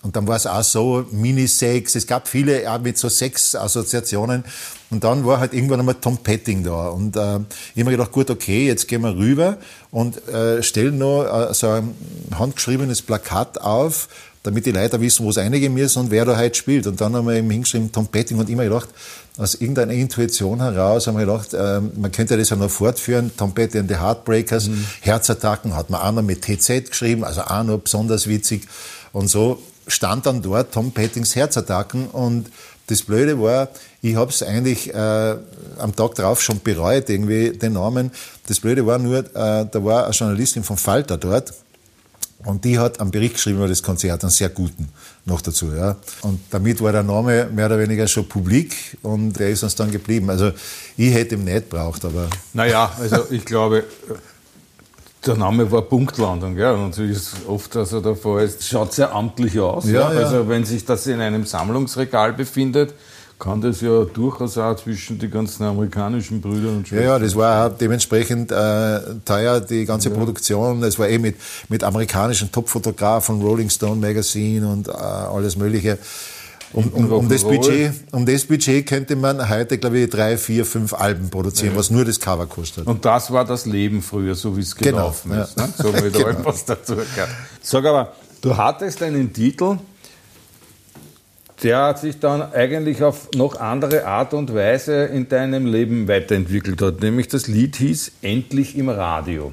und 0.07 0.15
dann 0.15 0.29
war 0.29 0.37
es 0.37 0.47
auch 0.47 0.63
so, 0.63 1.05
Minisex, 1.11 1.97
es 1.97 2.07
gab 2.07 2.29
viele 2.29 2.73
auch 2.73 2.79
mit 2.79 2.97
so 2.97 3.09
Sex-Assoziationen. 3.09 4.45
Und 4.89 5.03
dann 5.03 5.27
war 5.27 5.41
halt 5.41 5.53
irgendwann 5.53 5.81
einmal 5.81 5.97
Tom 5.97 6.19
Petting 6.19 6.63
da. 6.63 6.91
Und 6.91 7.17
äh, 7.17 7.41
ich 7.75 7.81
habe 7.81 7.87
mir 7.87 7.91
gedacht, 7.91 8.13
gut, 8.13 8.31
okay, 8.31 8.69
jetzt 8.69 8.87
gehen 8.87 9.03
wir 9.03 9.17
rüber 9.17 9.57
und 9.91 10.29
äh, 10.29 10.63
stellen 10.63 10.99
noch 10.99 11.25
äh, 11.25 11.53
so 11.55 11.71
ein 11.71 11.93
handgeschriebenes 12.39 13.03
Plakat 13.03 13.61
auf, 13.61 14.07
damit 14.45 14.65
die 14.67 14.71
Leute 14.71 15.01
wissen, 15.01 15.27
wo 15.27 15.31
es 15.31 15.39
einigen 15.39 15.75
müssen 15.75 15.99
und 15.99 16.13
wer 16.13 16.25
da 16.25 16.39
heute 16.39 16.55
spielt. 16.55 16.87
Und 16.87 17.01
dann 17.01 17.17
haben 17.17 17.27
wir 17.27 17.35
eben 17.35 17.51
hingeschrieben, 17.51 17.91
Tom 17.91 18.07
Petting 18.07 18.39
und 18.39 18.49
immer 18.49 18.63
gedacht, 18.63 18.91
aus 19.39 19.57
irgendeiner 19.57 19.95
Intuition 19.95 20.61
heraus 20.61 21.09
haben 21.09 21.19
wir 21.19 21.27
gedacht, 21.27 21.53
äh, 21.53 21.81
man 21.81 22.13
könnte 22.13 22.37
das 22.37 22.51
ja 22.51 22.55
noch 22.55 22.71
fortführen. 22.71 23.33
Tom 23.37 23.53
Petty 23.53 23.81
and 23.81 23.89
the 23.89 23.97
Heartbreakers, 23.97 24.69
mhm. 24.69 24.87
Herzattacken 25.01 25.75
hat 25.75 25.91
man 25.91 26.01
auch 26.01 26.13
noch 26.13 26.23
mit 26.23 26.43
TZ 26.43 26.91
geschrieben, 26.91 27.25
also 27.25 27.41
auch 27.41 27.65
noch 27.65 27.79
besonders 27.79 28.29
witzig. 28.29 28.69
Und 29.11 29.27
so 29.27 29.61
stand 29.87 30.27
dann 30.27 30.43
dort 30.43 30.73
Tom 30.73 30.93
Pettings 30.93 31.37
Herzattacken 31.37 32.09
und 32.09 32.47
das 32.89 33.03
Blöde 33.03 33.41
war, 33.41 33.69
ich 34.01 34.15
habe 34.15 34.31
es 34.31 34.43
eigentlich 34.43 34.95
äh, 34.95 35.37
am 35.79 35.97
Tag 35.97 36.15
darauf 36.15 36.41
schon 36.41 36.61
bereut, 36.61 37.09
irgendwie 37.11 37.51
den 37.51 37.73
Namen. 37.73 38.13
Das 38.47 38.61
Blöde 38.61 38.87
war 38.87 38.99
nur, 38.99 39.19
äh, 39.19 39.25
da 39.35 39.85
war 39.85 40.05
eine 40.05 40.15
Journalistin 40.15 40.63
von 40.63 40.77
Falter 40.77 41.17
dort 41.17 41.53
und 42.45 42.65
die 42.65 42.79
hat 42.79 43.01
einen 43.01 43.11
Bericht 43.11 43.35
geschrieben 43.35 43.59
über 43.59 43.69
das 43.69 43.83
Konzert, 43.83 44.23
einen 44.23 44.31
sehr 44.31 44.51
guten 44.51 44.89
noch 45.25 45.41
dazu. 45.41 45.73
Ja. 45.75 45.97
Und 46.23 46.41
damit 46.51 46.81
war 46.81 46.93
der 46.93 47.03
Name 47.03 47.49
mehr 47.53 47.67
oder 47.67 47.79
weniger 47.81 48.07
schon 48.07 48.29
publik 48.29 48.97
und 49.03 49.33
der 49.33 49.51
ist 49.51 49.65
uns 49.65 49.75
dann 49.75 49.91
geblieben. 49.91 50.31
Also 50.31 50.53
ich 50.97 51.13
hätte 51.13 51.35
ihn 51.35 51.45
nicht 51.45 51.69
braucht, 51.69 52.05
aber... 52.05 52.29
Naja, 52.53 52.93
also 53.01 53.27
ich 53.31 53.45
glaube, 53.45 53.85
der 55.27 55.37
Name 55.37 55.71
war 55.71 55.83
Punktlandung, 55.83 56.55
gell? 56.55 56.75
Und 56.75 56.97
wie 56.99 57.11
es 57.11 57.33
oft 57.47 57.77
also 57.77 58.01
der 58.01 58.17
Fall 58.17 58.45
ist, 58.45 58.67
schaut 58.67 58.93
sehr 58.93 59.15
amtlich 59.15 59.59
aus. 59.59 59.85
Ja, 59.87 60.13
ja. 60.13 60.19
Also 60.19 60.49
wenn 60.49 60.65
sich 60.65 60.85
das 60.85 61.07
in 61.07 61.21
einem 61.21 61.45
Sammlungsregal 61.45 62.33
befindet, 62.33 62.95
kann 63.39 63.61
das 63.61 63.83
ja 63.83 64.05
durchaus 64.05 64.57
auch 64.57 64.77
zwischen 64.77 65.19
die 65.19 65.29
ganzen 65.29 65.65
amerikanischen 65.65 66.41
Brüdern 66.41 66.79
und 66.79 66.89
Schwestern. 66.89 67.07
Ja, 67.07 67.13
ja, 67.15 67.19
das 67.19 67.37
war 67.37 67.67
auch 67.67 67.77
dementsprechend 67.77 68.51
äh, 68.51 69.01
teuer, 69.25 69.61
die 69.61 69.85
ganze 69.85 70.09
ja. 70.09 70.15
Produktion. 70.15 70.83
Es 70.83 70.99
war 70.99 71.09
eh 71.09 71.19
mit, 71.19 71.37
mit 71.69 71.85
amerikanischen 71.85 72.51
Topfotografen, 72.51 73.43
Rolling 73.43 73.69
Stone 73.69 73.97
Magazine 73.97 74.67
und 74.67 74.89
äh, 74.89 74.93
alles 74.93 75.57
Mögliche. 75.57 75.99
Um, 76.73 76.89
um, 76.89 77.13
um, 77.13 77.29
das 77.29 77.45
Budget, 77.45 77.93
um 78.13 78.27
das 78.27 78.45
Budget 78.45 78.87
könnte 78.87 79.17
man 79.17 79.49
heute, 79.49 79.79
glaube 79.79 79.99
ich, 79.99 80.11
drei, 80.11 80.37
vier, 80.37 80.67
fünf 80.67 80.93
Alben 80.93 81.31
produzieren, 81.31 81.73
ja. 81.73 81.79
was 81.79 81.91
nur 81.91 82.05
das 82.05 82.21
Cover 82.21 82.47
kostet. 82.47 82.87
Und 82.87 83.05
das 83.05 83.31
war 83.31 83.45
das 83.45 83.67
Leben 83.67 84.03
früher, 84.03 84.35
so 84.35 84.57
wie 84.57 84.61
es 84.61 84.75
genau, 84.75 84.91
gelaufen 84.91 85.31
genau, 85.31 85.43
ist. 85.45 85.57
Ja. 85.57 85.67
Ne? 85.67 85.73
So 85.77 85.93
mit 85.93 86.13
genau. 86.13 86.27
allem, 86.27 86.45
was 86.45 86.65
dazu 86.65 86.97
gehört. 86.97 87.29
Sag 87.63 87.85
aber, 87.85 88.13
du 88.41 88.57
hattest 88.57 89.03
einen 89.03 89.33
Titel, 89.33 89.79
der 91.63 91.97
sich 91.97 92.19
dann 92.19 92.43
eigentlich 92.53 93.03
auf 93.03 93.29
noch 93.35 93.59
andere 93.59 94.07
Art 94.07 94.35
und 94.35 94.55
Weise 94.55 95.05
in 95.05 95.29
deinem 95.29 95.67
Leben 95.67 96.09
weiterentwickelt 96.09 96.83
hat. 96.83 97.01
Nämlich 97.01 97.29
das 97.29 97.47
Lied 97.47 97.77
hieß 97.77 98.13
Endlich 98.23 98.77
im 98.77 98.89
Radio. 98.89 99.53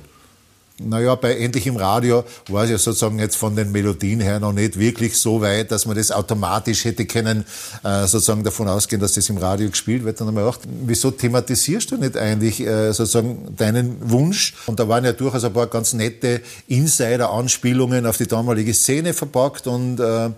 Naja, 0.89 1.15
bei 1.15 1.37
Endlich 1.37 1.67
im 1.67 1.77
Radio 1.77 2.23
war 2.49 2.63
es 2.63 2.69
ja 2.69 2.77
sozusagen 2.77 3.19
jetzt 3.19 3.35
von 3.35 3.55
den 3.55 3.71
Melodien 3.71 4.19
her 4.19 4.39
noch 4.39 4.53
nicht 4.53 4.77
wirklich 4.79 5.17
so 5.17 5.41
weit, 5.41 5.71
dass 5.71 5.85
man 5.85 5.95
das 5.95 6.11
automatisch 6.11 6.85
hätte 6.85 7.05
können, 7.05 7.45
äh, 7.83 8.01
sozusagen 8.07 8.43
davon 8.43 8.67
ausgehen, 8.67 9.01
dass 9.01 9.13
das 9.13 9.29
im 9.29 9.37
Radio 9.37 9.69
gespielt 9.69 10.03
wird. 10.03 10.19
Dann 10.19 10.27
haben 10.27 10.35
wir 10.35 10.45
gedacht, 10.45 10.61
wieso 10.85 11.11
thematisierst 11.11 11.91
du 11.91 11.97
nicht 11.97 12.17
eigentlich 12.17 12.61
äh, 12.61 12.91
sozusagen 12.91 13.55
deinen 13.55 13.97
Wunsch? 14.09 14.53
Und 14.65 14.79
da 14.79 14.87
waren 14.87 15.05
ja 15.05 15.13
durchaus 15.13 15.43
ein 15.43 15.53
paar 15.53 15.67
ganz 15.67 15.93
nette 15.93 16.41
Insider-Anspielungen 16.67 18.05
auf 18.05 18.17
die 18.17 18.27
damalige 18.27 18.73
Szene 18.73 19.13
verpackt 19.13 19.67
und 19.67 19.99
äh, 19.99 20.29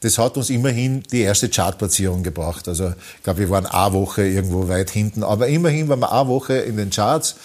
das 0.00 0.16
hat 0.16 0.36
uns 0.36 0.48
immerhin 0.48 1.02
die 1.12 1.20
erste 1.20 1.48
Chartplatzierung 1.48 2.22
gebracht. 2.22 2.68
Also 2.68 2.92
ich 3.16 3.22
glaube, 3.22 3.40
wir 3.40 3.50
waren 3.50 3.66
eine 3.66 3.92
Woche 3.92 4.26
irgendwo 4.26 4.68
weit 4.68 4.90
hinten, 4.90 5.22
aber 5.22 5.48
immerhin 5.48 5.88
waren 5.88 6.00
wir 6.00 6.12
eine 6.12 6.28
Woche 6.28 6.54
in 6.54 6.76
den 6.76 6.90
Charts. 6.90 7.36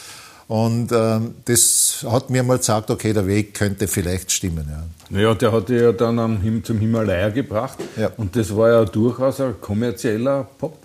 Und 0.47 0.91
ähm, 0.91 1.35
das 1.45 2.05
hat 2.07 2.29
mir 2.29 2.43
mal 2.43 2.57
gesagt, 2.57 2.91
okay, 2.91 3.13
der 3.13 3.25
Weg 3.25 3.55
könnte 3.55 3.87
vielleicht 3.87 4.31
stimmen. 4.31 4.67
Ja. 4.69 4.83
Naja, 5.09 5.33
der 5.33 5.51
hat 5.51 5.69
ja 5.69 5.91
dann 5.91 6.19
am, 6.19 6.63
zum 6.63 6.79
Himalaya 6.79 7.29
gebracht. 7.29 7.79
Ja. 7.97 8.11
Und 8.17 8.35
das 8.35 8.55
war 8.55 8.69
ja 8.69 8.85
durchaus 8.85 9.41
ein 9.41 9.59
kommerzieller 9.59 10.47
Pop. 10.57 10.77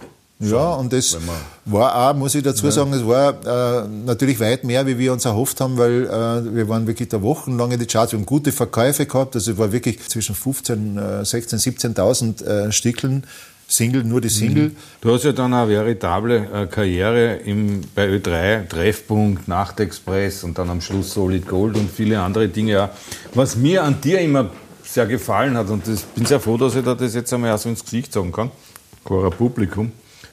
Ja, 0.42 0.72
und 0.72 0.90
das 0.90 1.18
war 1.66 2.10
auch, 2.10 2.14
muss 2.14 2.34
ich 2.34 2.42
dazu 2.42 2.70
sagen, 2.70 2.94
es 2.94 3.06
war 3.06 3.84
äh, 3.84 3.86
natürlich 4.06 4.40
weit 4.40 4.64
mehr, 4.64 4.86
wie 4.86 4.96
wir 4.96 5.12
uns 5.12 5.26
erhofft 5.26 5.60
haben, 5.60 5.76
weil 5.76 6.04
äh, 6.04 6.54
wir 6.54 6.66
waren 6.66 6.86
wirklich 6.86 7.10
da 7.10 7.20
wochenlang 7.20 7.72
in 7.72 7.78
die 7.78 7.84
Charts, 7.84 8.12
wir 8.12 8.18
haben 8.18 8.24
gute 8.24 8.50
Verkäufe 8.50 9.04
gehabt, 9.04 9.34
also 9.34 9.52
es 9.52 9.58
war 9.58 9.70
wirklich 9.70 10.00
zwischen 10.08 10.34
15, 10.34 10.96
äh, 10.96 11.24
16, 11.26 11.58
17.000 11.58 12.42
äh, 12.42 12.72
Stickeln. 12.72 13.24
Single, 13.70 14.02
nur 14.02 14.20
die 14.20 14.28
Single. 14.28 14.70
Mhm. 14.70 14.76
Du 15.00 15.14
hast 15.14 15.24
ja 15.24 15.32
dann 15.32 15.54
eine 15.54 15.68
veritable 15.70 16.48
äh, 16.52 16.66
Karriere 16.66 17.36
im, 17.36 17.82
bei 17.94 18.08
Ö3, 18.08 18.68
Treffpunkt, 18.68 19.46
Nachtexpress 19.46 20.42
und 20.42 20.58
dann 20.58 20.70
am 20.70 20.80
Schluss 20.80 21.14
Solid 21.14 21.46
Gold 21.46 21.76
und 21.76 21.88
viele 21.88 22.20
andere 22.20 22.48
Dinge. 22.48 22.72
Ja. 22.72 22.90
Was 23.34 23.56
mir 23.56 23.84
an 23.84 24.00
dir 24.00 24.20
immer 24.20 24.50
sehr 24.82 25.06
gefallen 25.06 25.56
hat, 25.56 25.70
und 25.70 25.86
ich 25.86 26.02
bin 26.02 26.26
sehr 26.26 26.40
froh, 26.40 26.56
dass 26.56 26.74
ich 26.74 26.84
das 26.84 27.14
jetzt 27.14 27.32
einmal 27.32 27.56
so 27.58 27.68
ins 27.68 27.84
Gesicht 27.84 28.12
sagen 28.12 28.32
kann, 28.32 28.50
Cora 29.04 29.30
Publikum, 29.30 29.92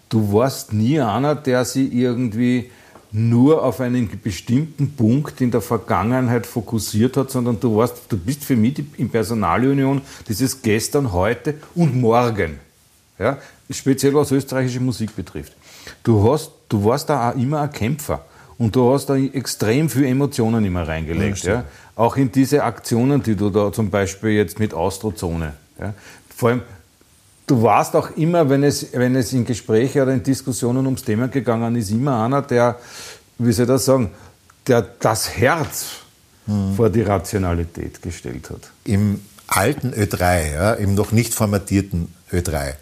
du 0.10 0.34
warst 0.34 0.74
nie 0.74 1.00
einer, 1.00 1.36
der 1.36 1.64
sie 1.64 1.88
irgendwie 1.88 2.72
nur 3.12 3.64
auf 3.64 3.80
einen 3.82 4.10
bestimmten 4.22 4.94
Punkt 4.94 5.42
in 5.42 5.52
der 5.52 5.62
Vergangenheit 5.62 6.48
fokussiert 6.48 7.18
hat, 7.18 7.30
sondern 7.30 7.60
du 7.60 7.78
warst, 7.78 8.02
du 8.10 8.18
bist 8.18 8.44
für 8.44 8.56
mich 8.56 8.84
in 8.98 9.10
Personalunion 9.10 10.02
dieses 10.28 10.62
Gestern, 10.62 11.14
heute 11.14 11.54
und 11.76 11.96
morgen. 11.96 12.67
Ja? 13.20 13.38
Speziell 13.70 14.14
was 14.14 14.32
österreichische 14.32 14.80
Musik 14.80 15.16
betrifft. 15.16 15.54
Du, 16.04 16.32
hast, 16.32 16.52
du 16.70 16.84
warst 16.84 17.10
da 17.10 17.32
auch 17.32 17.36
immer 17.36 17.62
ein 17.62 17.72
Kämpfer. 17.72 18.26
Und 18.58 18.76
du 18.76 18.92
hast 18.92 19.08
da 19.08 19.16
extrem 19.16 19.90
viel 19.90 20.06
Emotionen 20.06 20.66
immer 20.66 20.88
reingelegt. 20.88 21.44
Ja, 21.44 21.54
ja. 21.54 21.64
Auch 21.96 22.18
in 22.18 22.32
diese 22.32 22.64
Aktionen, 22.64 23.22
die 23.22 23.36
du 23.36 23.50
da 23.50 23.72
zum 23.72 23.90
Beispiel 23.90 24.32
jetzt 24.32 24.60
mit 24.60 24.74
Austrozone. 24.74 25.54
Ja. 25.80 25.94
Vor 26.36 26.50
allem, 26.50 26.62
du 27.46 27.62
warst 27.62 27.96
auch 27.96 28.16
immer, 28.18 28.50
wenn 28.50 28.64
es, 28.64 28.94
wenn 28.94 29.16
es 29.16 29.32
in 29.34 29.46
Gespräche 29.46 30.02
oder 30.02 30.14
in 30.14 30.24
Diskussionen 30.24 30.86
ums 30.86 31.04
Thema 31.04 31.28
gegangen 31.28 31.76
ist, 31.76 31.92
immer 31.92 32.24
einer, 32.24 32.42
der, 32.42 32.80
wie 33.38 33.52
soll 33.52 33.66
ich 33.66 33.70
das 33.70 33.86
sagen, 33.86 34.12
der 34.66 34.82
das 35.00 35.38
Herz 35.38 35.98
mhm. 36.48 36.76
vor 36.76 36.90
die 36.90 37.04
Rationalität 37.04 38.02
gestellt 38.02 38.50
hat. 38.50 38.72
Im 38.86 39.22
alten 39.48 39.94
Ö3, 39.94 40.54
ja, 40.54 40.74
im 40.74 40.96
noch 40.96 41.12
nicht 41.12 41.34
formatierten 41.34 42.14
Ö3, 42.32 42.74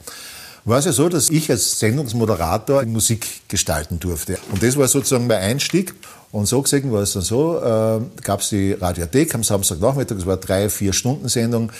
war 0.65 0.79
es 0.79 0.85
ja 0.85 0.91
so, 0.91 1.09
dass 1.09 1.29
ich 1.29 1.49
als 1.51 1.79
Sendungsmoderator 1.79 2.83
Musik 2.85 3.47
gestalten 3.47 3.99
durfte. 3.99 4.39
Und 4.51 4.63
das 4.63 4.75
war 4.77 4.87
sozusagen 4.87 5.27
mein 5.27 5.41
Einstieg. 5.41 5.93
Und 6.31 6.47
so 6.47 6.61
gesehen 6.61 6.91
war 6.91 7.01
es 7.01 7.13
dann 7.13 7.21
so, 7.21 7.57
äh, 7.59 8.01
gab 8.21 8.41
es 8.41 8.49
die 8.49 8.73
Radiothek 8.73 9.33
am 9.35 9.43
Samstagnachmittag, 9.43 10.17
es 10.17 10.25
war 10.25 10.37
drei, 10.37 10.69
vier 10.69 10.91
Stunden 10.91 11.29
Sendung, 11.29 11.71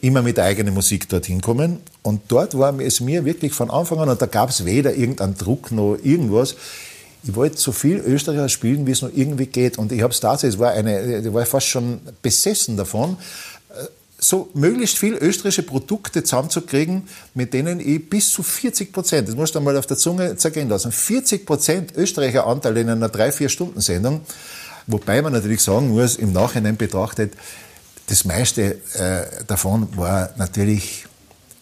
immer 0.00 0.22
mit 0.22 0.38
eigener 0.38 0.70
Musik 0.70 1.08
dorthin 1.08 1.40
kommen. 1.40 1.80
Und 2.02 2.22
dort 2.28 2.56
war 2.56 2.78
es 2.78 3.00
mir 3.00 3.24
wirklich 3.24 3.52
von 3.52 3.70
Anfang 3.70 3.98
an, 3.98 4.10
und 4.10 4.20
da 4.20 4.26
gab 4.26 4.50
es 4.50 4.64
weder 4.64 4.94
irgendeinen 4.94 5.36
Druck 5.36 5.72
noch 5.72 5.96
irgendwas, 6.02 6.54
ich 7.26 7.34
wollte 7.34 7.56
so 7.56 7.72
viel 7.72 7.96
Österreicher 7.96 8.48
spielen, 8.48 8.86
wie 8.86 8.92
es 8.92 9.02
nur 9.02 9.10
irgendwie 9.12 9.46
geht. 9.46 9.78
Und 9.78 9.90
ich 9.90 10.02
habe 10.02 10.12
es 10.12 10.20
tatsächlich, 10.20 10.60
war 10.60 10.70
eine, 10.70 11.18
ich 11.18 11.32
war 11.32 11.44
fast 11.44 11.66
schon 11.66 12.00
besessen 12.22 12.76
davon, 12.76 13.16
so 14.18 14.48
möglichst 14.54 14.98
viel 14.98 15.14
österreichische 15.14 15.62
Produkte 15.62 16.24
zusammenzukriegen, 16.24 17.08
mit 17.34 17.52
denen 17.52 17.80
ich 17.80 18.08
bis 18.08 18.30
zu 18.30 18.42
40 18.42 18.92
Prozent, 18.92 19.28
das 19.28 19.34
musst 19.34 19.54
du 19.54 19.60
mal 19.60 19.76
auf 19.76 19.86
der 19.86 19.96
Zunge 19.96 20.36
zergehen 20.36 20.68
lassen, 20.68 20.92
40 20.92 21.44
Prozent 21.44 21.96
Österreicher 21.96 22.46
Anteil 22.46 22.76
in 22.78 22.88
einer 22.88 23.08
3-4-Stunden-Sendung, 23.08 24.22
wobei 24.86 25.20
man 25.20 25.32
natürlich 25.32 25.60
sagen 25.60 25.88
muss, 25.88 26.16
im 26.16 26.32
Nachhinein 26.32 26.76
betrachtet, 26.76 27.34
das 28.08 28.24
meiste 28.24 28.78
äh, 28.94 29.44
davon 29.46 29.88
war 29.96 30.30
natürlich 30.36 31.06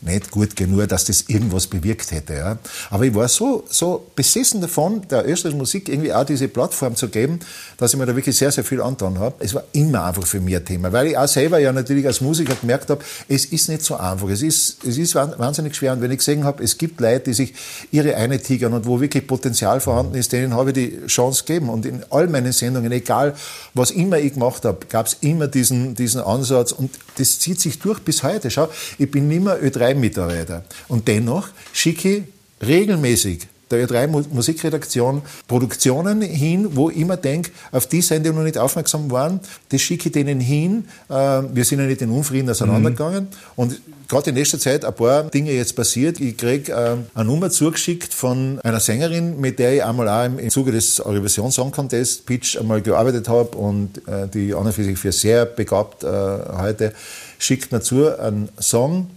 nicht 0.01 0.31
gut 0.31 0.55
genug, 0.57 0.89
dass 0.89 1.05
das 1.05 1.23
irgendwas 1.29 1.67
bewirkt 1.67 2.11
hätte. 2.13 2.35
Ja. 2.35 2.59
Aber 2.91 3.05
ich 3.05 3.15
war 3.15 3.29
so, 3.29 3.65
so 3.69 4.07
besessen 4.15 4.61
davon, 4.61 5.07
der 5.09 5.27
österreichischen 5.27 5.59
Musik 5.59 5.89
irgendwie 5.89 6.13
auch 6.13 6.25
diese 6.25 6.49
Plattform 6.49 6.95
zu 6.97 7.09
geben, 7.09 7.41
dass 7.79 7.93
ich 7.93 7.99
mir 7.99 8.07
da 8.07 8.15
wirklich 8.15 8.37
sehr, 8.37 8.53
sehr 8.53 8.65
viel 8.65 8.81
angetan 8.81 9.19
habe. 9.19 9.37
Es 9.39 9.55
war 9.55 9.65
immer 9.73 10.05
einfach 10.05 10.27
für 10.27 10.41
mich 10.41 10.57
ein 10.57 10.65
Thema, 10.65 10.93
weil 10.93 11.09
ich 11.09 11.19
auch 11.19 11.27
selber 11.27 11.59
ja 11.59 11.73
natürlich 11.73 12.07
als 12.07 12.21
Musiker 12.21 12.55
gemerkt 12.55 12.91
habe, 12.91 13.03
es 13.29 13.47
ist 13.47 13.69
nicht 13.69 13.83
so 13.83 13.97
einfach. 13.97 14.29
Es 14.29 14.43
ist, 14.43 14.85
es 14.85 14.99
ist 14.99 15.15
wahnsinnig 15.15 15.75
schwer. 15.75 15.93
Und 15.93 16.03
wenn 16.03 16.11
ich 16.11 16.19
gesehen 16.19 16.45
habe, 16.45 16.63
es 16.63 16.77
gibt 16.79 17.01
Leute, 17.01 17.25
die 17.25 17.35
sich 17.35 17.55
ihre 17.91 18.15
eine 18.17 18.41
tigern 18.41 18.75
und 18.75 18.87
wo 18.87 19.01
wirklich 19.01 19.27
Potenzial 19.27 19.81
vorhanden 19.81 20.15
ist, 20.17 20.33
denen 20.33 20.55
habe 20.55 20.71
ich 20.71 20.75
die 20.75 21.07
Chance 21.07 21.45
gegeben. 21.45 21.69
Und 21.69 21.87
in 21.87 22.05
all 22.11 22.29
meinen 22.29 22.53
Sendungen, 22.53 22.93
egal 22.93 23.35
was 23.73 23.91
immer 23.91 24.19
ich 24.19 24.35
gemacht 24.35 24.65
habe, 24.65 24.87
gab 24.89 25.07
es 25.07 25.17
immer 25.21 25.49
diesen, 25.49 25.95
diesen 25.95 26.21
Ansatz. 26.21 26.73
Und 26.73 26.91
das 27.17 27.39
zieht 27.39 27.61
sich 27.61 27.79
durch 27.79 28.01
bis 28.01 28.23
heute. 28.23 28.51
Schau, 28.51 28.69
ich 28.99 29.11
bin 29.11 29.29
nimmer 29.29 29.57
Ö3-Mitarbeiter. 29.95 30.63
Und 30.89 31.09
dennoch 31.09 31.49
schicke 31.73 32.17
ich 32.17 32.23
regelmäßig 32.67 33.49
der 33.71 33.89
Ö3 33.89 34.07
Musikredaktion 34.33 35.23
Produktionen 35.49 36.23
hin, 36.23 36.77
wo 36.77 36.91
ich 36.91 36.97
immer 36.99 37.17
denke, 37.17 37.51
auf 37.73 37.87
die 37.87 38.03
seien 38.03 38.23
die 38.23 38.31
noch 38.31 38.43
nicht 38.43 38.59
aufmerksam 38.59 39.11
waren. 39.11 39.41
Das 39.71 39.81
schicke 39.81 40.09
ich 40.09 40.13
denen 40.13 40.41
hin. 40.41 40.85
Äh, 41.09 41.15
wir 41.15 41.65
sind 41.65 41.81
ja 41.81 41.87
nicht 41.87 42.03
in 42.03 42.11
Unfrieden 42.11 42.51
auseinandergegangen. 42.51 43.25
Mhm. 43.25 43.29
Und 43.57 43.81
gerade 44.09 44.31
in 44.31 44.37
letzter 44.37 44.59
Zeit 44.59 44.85
ein 44.85 44.95
paar 44.95 45.25
Dinge 45.25 45.53
jetzt 45.53 45.75
passiert. 45.75 46.21
Ich 46.21 46.37
kriege 46.37 46.73
äh, 46.73 46.97
eine 47.15 47.25
Nummer 47.25 47.51
zugeschickt 47.51 48.13
von 48.13 48.61
einer 48.63 48.81
Sängerin, 48.81 49.41
mit 49.41 49.59
der 49.59 49.75
ich 49.75 49.85
einmal 49.85 50.09
auch 50.09 50.39
im 50.39 50.51
Zuge 50.51 50.73
des 50.73 51.01
Eurovision 51.01 51.51
Song 51.51 51.73
Contest 51.73 52.27
Pitch 52.27 52.59
einmal 52.59 52.83
gearbeitet 52.83 53.29
habe 53.29 53.57
und 53.57 54.07
äh, 54.07 54.29
die 54.29 54.55
an 54.55 54.67
und 54.67 54.73
für 54.73 54.85
sich 54.85 54.99
für 54.99 55.13
sehr 55.13 55.47
begabt 55.47 56.05
heute 56.05 56.93
schickt 57.39 57.73
mir 57.73 57.81
zu 57.81 58.19
einen 58.19 58.49
Song, 58.61 59.11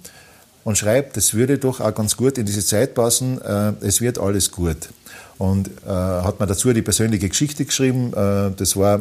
und 0.67 0.77
schreibt, 0.77 1.15
es 1.15 1.33
würde 1.33 1.57
doch 1.59 1.79
auch 1.79 1.95
ganz 1.95 2.17
gut 2.17 2.37
in 2.37 2.45
diese 2.45 2.59
Zeit 2.59 2.93
passen, 2.93 3.41
äh, 3.41 3.71
es 3.79 4.01
wird 4.01 4.19
alles 4.19 4.51
gut. 4.51 4.89
Und 5.37 5.69
äh, 5.69 5.89
hat 5.89 6.41
mir 6.41 6.45
dazu 6.45 6.73
die 6.73 6.81
persönliche 6.81 7.29
Geschichte 7.29 7.63
geschrieben. 7.63 8.11
Äh, 8.11 8.51
das 8.53 8.75
war, 8.75 8.99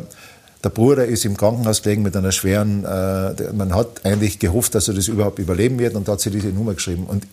der 0.63 0.69
Bruder 0.69 1.07
ist 1.07 1.25
im 1.25 1.37
Krankenhaus 1.37 1.83
gelegen 1.83 2.03
mit 2.03 2.15
einer 2.17 2.31
schweren, 2.31 2.85
äh, 2.85 3.53
man 3.53 3.75
hat 3.75 4.07
eigentlich 4.07 4.39
gehofft, 4.39 4.77
dass 4.77 4.87
er 4.87 4.95
das 4.95 5.09
überhaupt 5.09 5.41
überleben 5.41 5.81
wird 5.81 5.97
und 5.97 6.09
hat 6.09 6.21
sie 6.21 6.31
diese 6.31 6.51
Nummer 6.51 6.75
geschrieben. 6.75 7.03
Und 7.05 7.27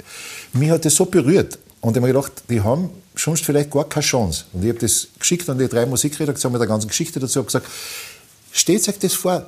mich 0.54 0.72
hat 0.72 0.84
das 0.84 0.96
so 0.96 1.06
berührt. 1.06 1.60
Und 1.82 1.92
ich 1.92 1.98
habe 1.98 2.08
mir 2.08 2.14
gedacht, 2.14 2.32
die 2.50 2.62
haben 2.62 2.90
sonst 3.16 3.46
vielleicht 3.46 3.70
gar 3.70 3.88
keine 3.88 4.04
Chance. 4.04 4.46
Und 4.54 4.64
ich 4.64 4.70
habe 4.70 4.80
das 4.80 5.10
geschickt 5.20 5.48
an 5.48 5.60
die 5.60 5.68
drei 5.68 5.86
Musikredaktionen 5.86 6.54
mit 6.54 6.62
der 6.62 6.68
ganzen 6.68 6.88
Geschichte 6.88 7.20
dazu, 7.20 7.38
habe 7.38 7.46
gesagt, 7.46 7.68
Stellt 8.56 8.88
euch 8.88 9.00
das 9.00 9.14
vor, 9.14 9.48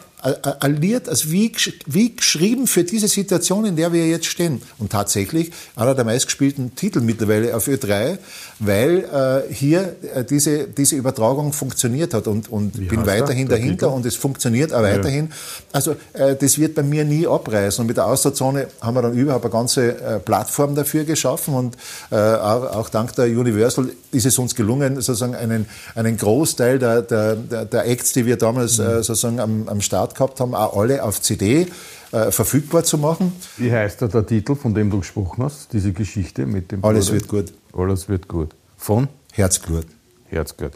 Lied, 0.68 1.08
also 1.08 1.32
wie, 1.32 1.52
wie 1.86 2.16
geschrieben 2.16 2.68
für 2.68 2.84
diese 2.84 3.08
Situation, 3.08 3.66
in 3.66 3.76
der 3.76 3.94
wir 3.94 4.08
jetzt 4.08 4.26
stehen. 4.26 4.62
Und 4.80 4.92
tatsächlich 4.92 5.52
einer 5.76 5.94
der 5.94 6.06
meistgespielten 6.06 6.76
Titel 6.76 7.02
mittlerweile 7.02 7.56
auf 7.56 7.68
Ö3, 7.68 8.18
weil 8.60 9.44
äh, 9.50 9.54
hier 9.54 9.96
äh, 10.14 10.24
diese, 10.24 10.68
diese 10.68 10.96
Übertragung 10.96 11.54
funktioniert 11.54 12.14
hat 12.14 12.28
und, 12.28 12.52
und 12.52 12.72
bin 12.88 13.06
weiterhin 13.06 13.48
der, 13.48 13.58
dahinter 13.58 13.92
und 13.92 14.06
es 14.06 14.16
funktioniert 14.16 14.74
auch 14.74 14.82
weiterhin. 14.82 15.28
Ja. 15.28 15.36
Also 15.74 15.96
äh, 16.14 16.36
das 16.36 16.58
wird 16.58 16.76
bei 16.76 16.84
mir 16.84 17.06
nie 17.06 17.28
abreißen. 17.28 17.82
Und 17.82 17.88
mit 17.88 17.98
der 17.98 18.08
Austerzone 18.08 18.68
haben 18.82 18.96
wir 18.96 19.02
dann 19.02 19.14
überhaupt 19.14 19.46
eine 19.46 19.52
ganze 19.52 20.00
äh, 20.00 20.20
Plattform 20.20 20.76
dafür 20.76 21.04
geschaffen 21.04 21.54
und 21.54 21.78
äh, 22.12 22.16
auch, 22.16 22.76
auch 22.76 22.90
dank 22.90 23.14
der 23.16 23.26
Universal 23.26 23.90
ist 24.12 24.26
es 24.26 24.40
uns 24.40 24.56
gelungen, 24.56 24.96
sozusagen 24.96 25.36
einen, 25.36 25.68
einen 25.94 26.18
Großteil 26.18 26.80
der, 26.80 27.02
der, 27.02 27.36
der, 27.36 27.66
der 27.66 27.88
Acts, 27.88 28.14
die 28.14 28.26
wir 28.26 28.38
damals 28.38 28.78
mhm. 28.78 28.86
äh, 28.86 29.04
sozusagen 29.04 29.40
am, 29.40 29.68
am 29.68 29.82
Start 29.82 30.15
gehabt 30.16 30.40
haben, 30.40 30.56
auch 30.56 30.78
alle 30.78 31.04
auf 31.04 31.22
CD 31.22 31.68
äh, 32.12 32.32
verfügbar 32.32 32.84
zu 32.84 32.98
machen. 32.98 33.34
Wie 33.58 33.72
heißt 33.72 34.02
da 34.02 34.08
der 34.08 34.26
Titel, 34.26 34.56
von 34.56 34.74
dem 34.74 34.90
du 34.90 35.00
gesprochen 35.00 35.44
hast, 35.44 35.74
diese 35.74 35.92
Geschichte 35.92 36.46
mit 36.46 36.72
dem 36.72 36.84
Alles 36.84 37.08
Bruder? 37.08 37.20
wird 37.20 37.28
gut. 37.28 37.54
Alles 37.78 38.10
wird 38.10 38.28
gut. 38.28 38.50
Von? 38.78 39.08
Herzglut. 39.34 39.86
Herzglut. 40.30 40.72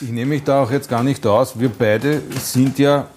Ich 0.00 0.10
nehme 0.10 0.30
mich 0.30 0.44
da 0.44 0.62
auch 0.62 0.70
jetzt 0.70 0.88
gar 0.88 1.02
nicht 1.02 1.26
aus. 1.26 1.58
Wir 1.58 1.68
beide 1.68 2.22
sind 2.42 2.78
ja, 2.78 3.08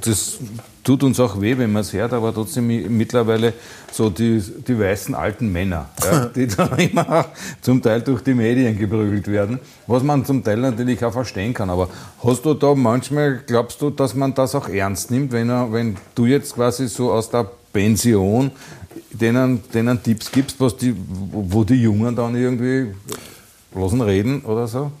das 0.00 0.38
tut 0.84 1.02
uns 1.02 1.18
auch 1.18 1.40
weh, 1.40 1.56
wenn 1.56 1.72
man 1.72 1.80
es 1.80 1.92
hört, 1.92 2.12
aber 2.12 2.32
trotzdem 2.32 2.66
mittlerweile 2.96 3.54
so 3.90 4.10
die, 4.10 4.40
die 4.68 4.78
weißen 4.78 5.14
alten 5.14 5.50
Männer, 5.50 5.88
ja, 6.02 6.26
die 6.36 6.46
da 6.46 6.66
immer 6.76 7.26
zum 7.60 7.82
Teil 7.82 8.02
durch 8.02 8.22
die 8.22 8.34
Medien 8.34 8.78
geprügelt 8.78 9.26
werden, 9.26 9.58
was 9.86 10.02
man 10.02 10.24
zum 10.24 10.44
Teil 10.44 10.58
natürlich 10.58 11.02
auch 11.04 11.12
verstehen 11.12 11.54
kann. 11.54 11.70
Aber 11.70 11.88
hast 12.22 12.44
du 12.44 12.54
da 12.54 12.74
manchmal, 12.74 13.42
glaubst 13.46 13.80
du, 13.80 13.90
dass 13.90 14.14
man 14.14 14.34
das 14.34 14.54
auch 14.54 14.68
ernst 14.68 15.10
nimmt, 15.10 15.32
wenn, 15.32 15.48
er, 15.48 15.72
wenn 15.72 15.96
du 16.14 16.26
jetzt 16.26 16.54
quasi 16.54 16.86
so 16.86 17.10
aus 17.10 17.30
der 17.30 17.50
Pension 17.72 18.50
denen, 19.10 19.62
denen 19.72 20.02
Tipps 20.02 20.30
gibst, 20.30 20.60
was 20.60 20.76
die, 20.76 20.94
wo 21.32 21.64
die 21.64 21.82
Jungen 21.82 22.14
dann 22.14 22.36
irgendwie 22.36 22.94
losen 23.74 24.02
reden 24.02 24.42
oder 24.42 24.68
so? 24.68 24.92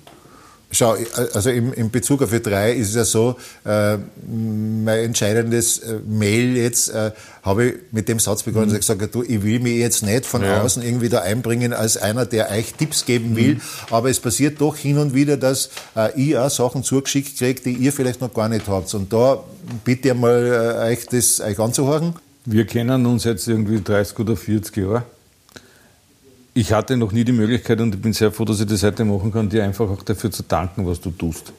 Schau, 0.74 0.96
also 1.32 1.50
im, 1.50 1.72
in 1.72 1.90
Bezug 1.90 2.22
auf 2.22 2.32
E3 2.32 2.72
ist 2.72 2.88
es 2.90 2.94
ja 2.96 3.04
so, 3.04 3.36
äh, 3.64 3.96
mein 4.26 4.98
entscheidendes 5.04 5.78
äh, 5.78 6.00
Mail 6.06 6.56
jetzt 6.56 6.88
äh, 6.88 7.12
habe 7.42 7.64
ich 7.64 7.74
mit 7.92 8.08
dem 8.08 8.18
Satz 8.18 8.42
begonnen, 8.42 8.66
mhm. 8.66 8.70
dass 8.70 8.80
ich 8.80 8.86
gesagt 8.86 9.14
du, 9.14 9.22
ich 9.22 9.42
will 9.42 9.60
mich 9.60 9.76
jetzt 9.76 10.02
nicht 10.02 10.26
von 10.26 10.42
ja. 10.42 10.62
außen 10.62 10.82
irgendwie 10.82 11.08
da 11.08 11.20
einbringen 11.20 11.72
als 11.72 11.96
einer, 11.96 12.26
der 12.26 12.50
euch 12.50 12.74
Tipps 12.74 13.04
geben 13.04 13.36
will, 13.36 13.54
mhm. 13.54 13.60
aber 13.90 14.10
es 14.10 14.18
passiert 14.18 14.60
doch 14.60 14.76
hin 14.76 14.98
und 14.98 15.14
wieder, 15.14 15.36
dass 15.36 15.70
äh, 15.96 16.10
ich 16.20 16.36
auch 16.36 16.50
Sachen 16.50 16.82
zugeschickt 16.82 17.38
kriege, 17.38 17.60
die 17.60 17.72
ihr 17.72 17.92
vielleicht 17.92 18.20
noch 18.20 18.34
gar 18.34 18.48
nicht 18.48 18.66
habt. 18.66 18.92
Und 18.94 19.12
da 19.12 19.44
bitte 19.84 20.08
ich 20.08 20.14
mal 20.14 20.80
äh, 20.82 20.92
euch 20.92 21.06
das 21.06 21.40
euch 21.40 21.58
anzuhören. 21.58 22.14
Wir 22.46 22.66
kennen 22.66 23.06
uns 23.06 23.24
jetzt 23.24 23.46
irgendwie 23.46 23.80
30 23.80 24.18
oder 24.18 24.36
40 24.36 24.76
Jahre 24.76 25.04
ich 26.54 26.72
hatte 26.72 26.96
noch 26.96 27.10
nie 27.10 27.24
die 27.24 27.32
Möglichkeit 27.32 27.80
und 27.80 27.94
ich 27.94 28.00
bin 28.00 28.12
sehr 28.12 28.30
froh, 28.30 28.44
dass 28.44 28.60
ich 28.60 28.66
das 28.66 28.84
heute 28.84 29.04
machen 29.04 29.32
kann, 29.32 29.48
dir 29.48 29.64
einfach 29.64 29.90
auch 29.90 30.02
dafür 30.02 30.30
zu 30.30 30.44
danken, 30.44 30.86
was 30.86 31.00
du 31.00 31.10
tust. 31.10 31.52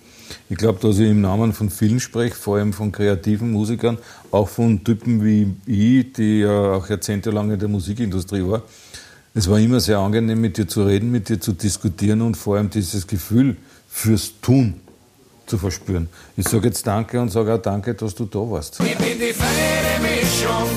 Ich 0.49 0.58
glaube, 0.58 0.79
dass 0.79 0.97
ich 0.97 1.10
im 1.10 1.21
Namen 1.21 1.53
von 1.53 1.69
vielen 1.69 1.99
spreche, 1.99 2.34
vor 2.34 2.58
allem 2.58 2.71
von 2.71 2.91
kreativen 2.91 3.51
Musikern, 3.51 3.97
auch 4.31 4.47
von 4.47 4.84
Typen 4.84 5.23
wie 5.23 5.53
ich, 5.65 6.13
die 6.13 6.39
ja 6.39 6.73
auch 6.73 6.89
jahrzehntelang 6.89 7.51
in 7.51 7.60
der 7.60 7.67
Musikindustrie 7.67 8.43
war. 8.47 8.63
Es 9.34 9.49
war 9.49 9.60
immer 9.60 9.81
sehr 9.81 9.97
angenehm, 9.97 10.39
mit 10.39 10.58
dir 10.58 10.67
zu 10.67 10.86
reden, 10.86 11.12
mit 11.12 11.27
dir 11.27 11.39
zu 11.39 11.51
diskutieren 11.51 12.21
und 12.21 12.38
vor 12.38 12.55
allem 12.55 12.69
dieses 12.69 13.05
Gefühl 13.05 13.58
fürs 13.89 14.31
Tun 14.41 14.75
zu 15.45 15.58
verspüren. 15.58 16.08
Ich 16.38 16.47
sage 16.47 16.67
jetzt 16.67 16.88
Danke 16.88 17.19
und 17.19 17.29
sage 17.29 17.53
auch 17.53 17.62
Danke, 17.62 17.93
dass 17.93 18.15
du 18.15 18.25
da 18.25 18.39
warst. 18.39 18.79
Ich 18.79 18.97
bin 18.97 19.19
die 19.19 19.34
feine 19.34 19.99
Mischung, 20.01 20.69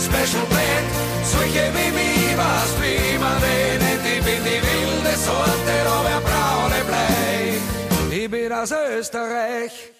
Special 0.00 0.49
aus 8.60 8.72
Österreich. 8.72 9.92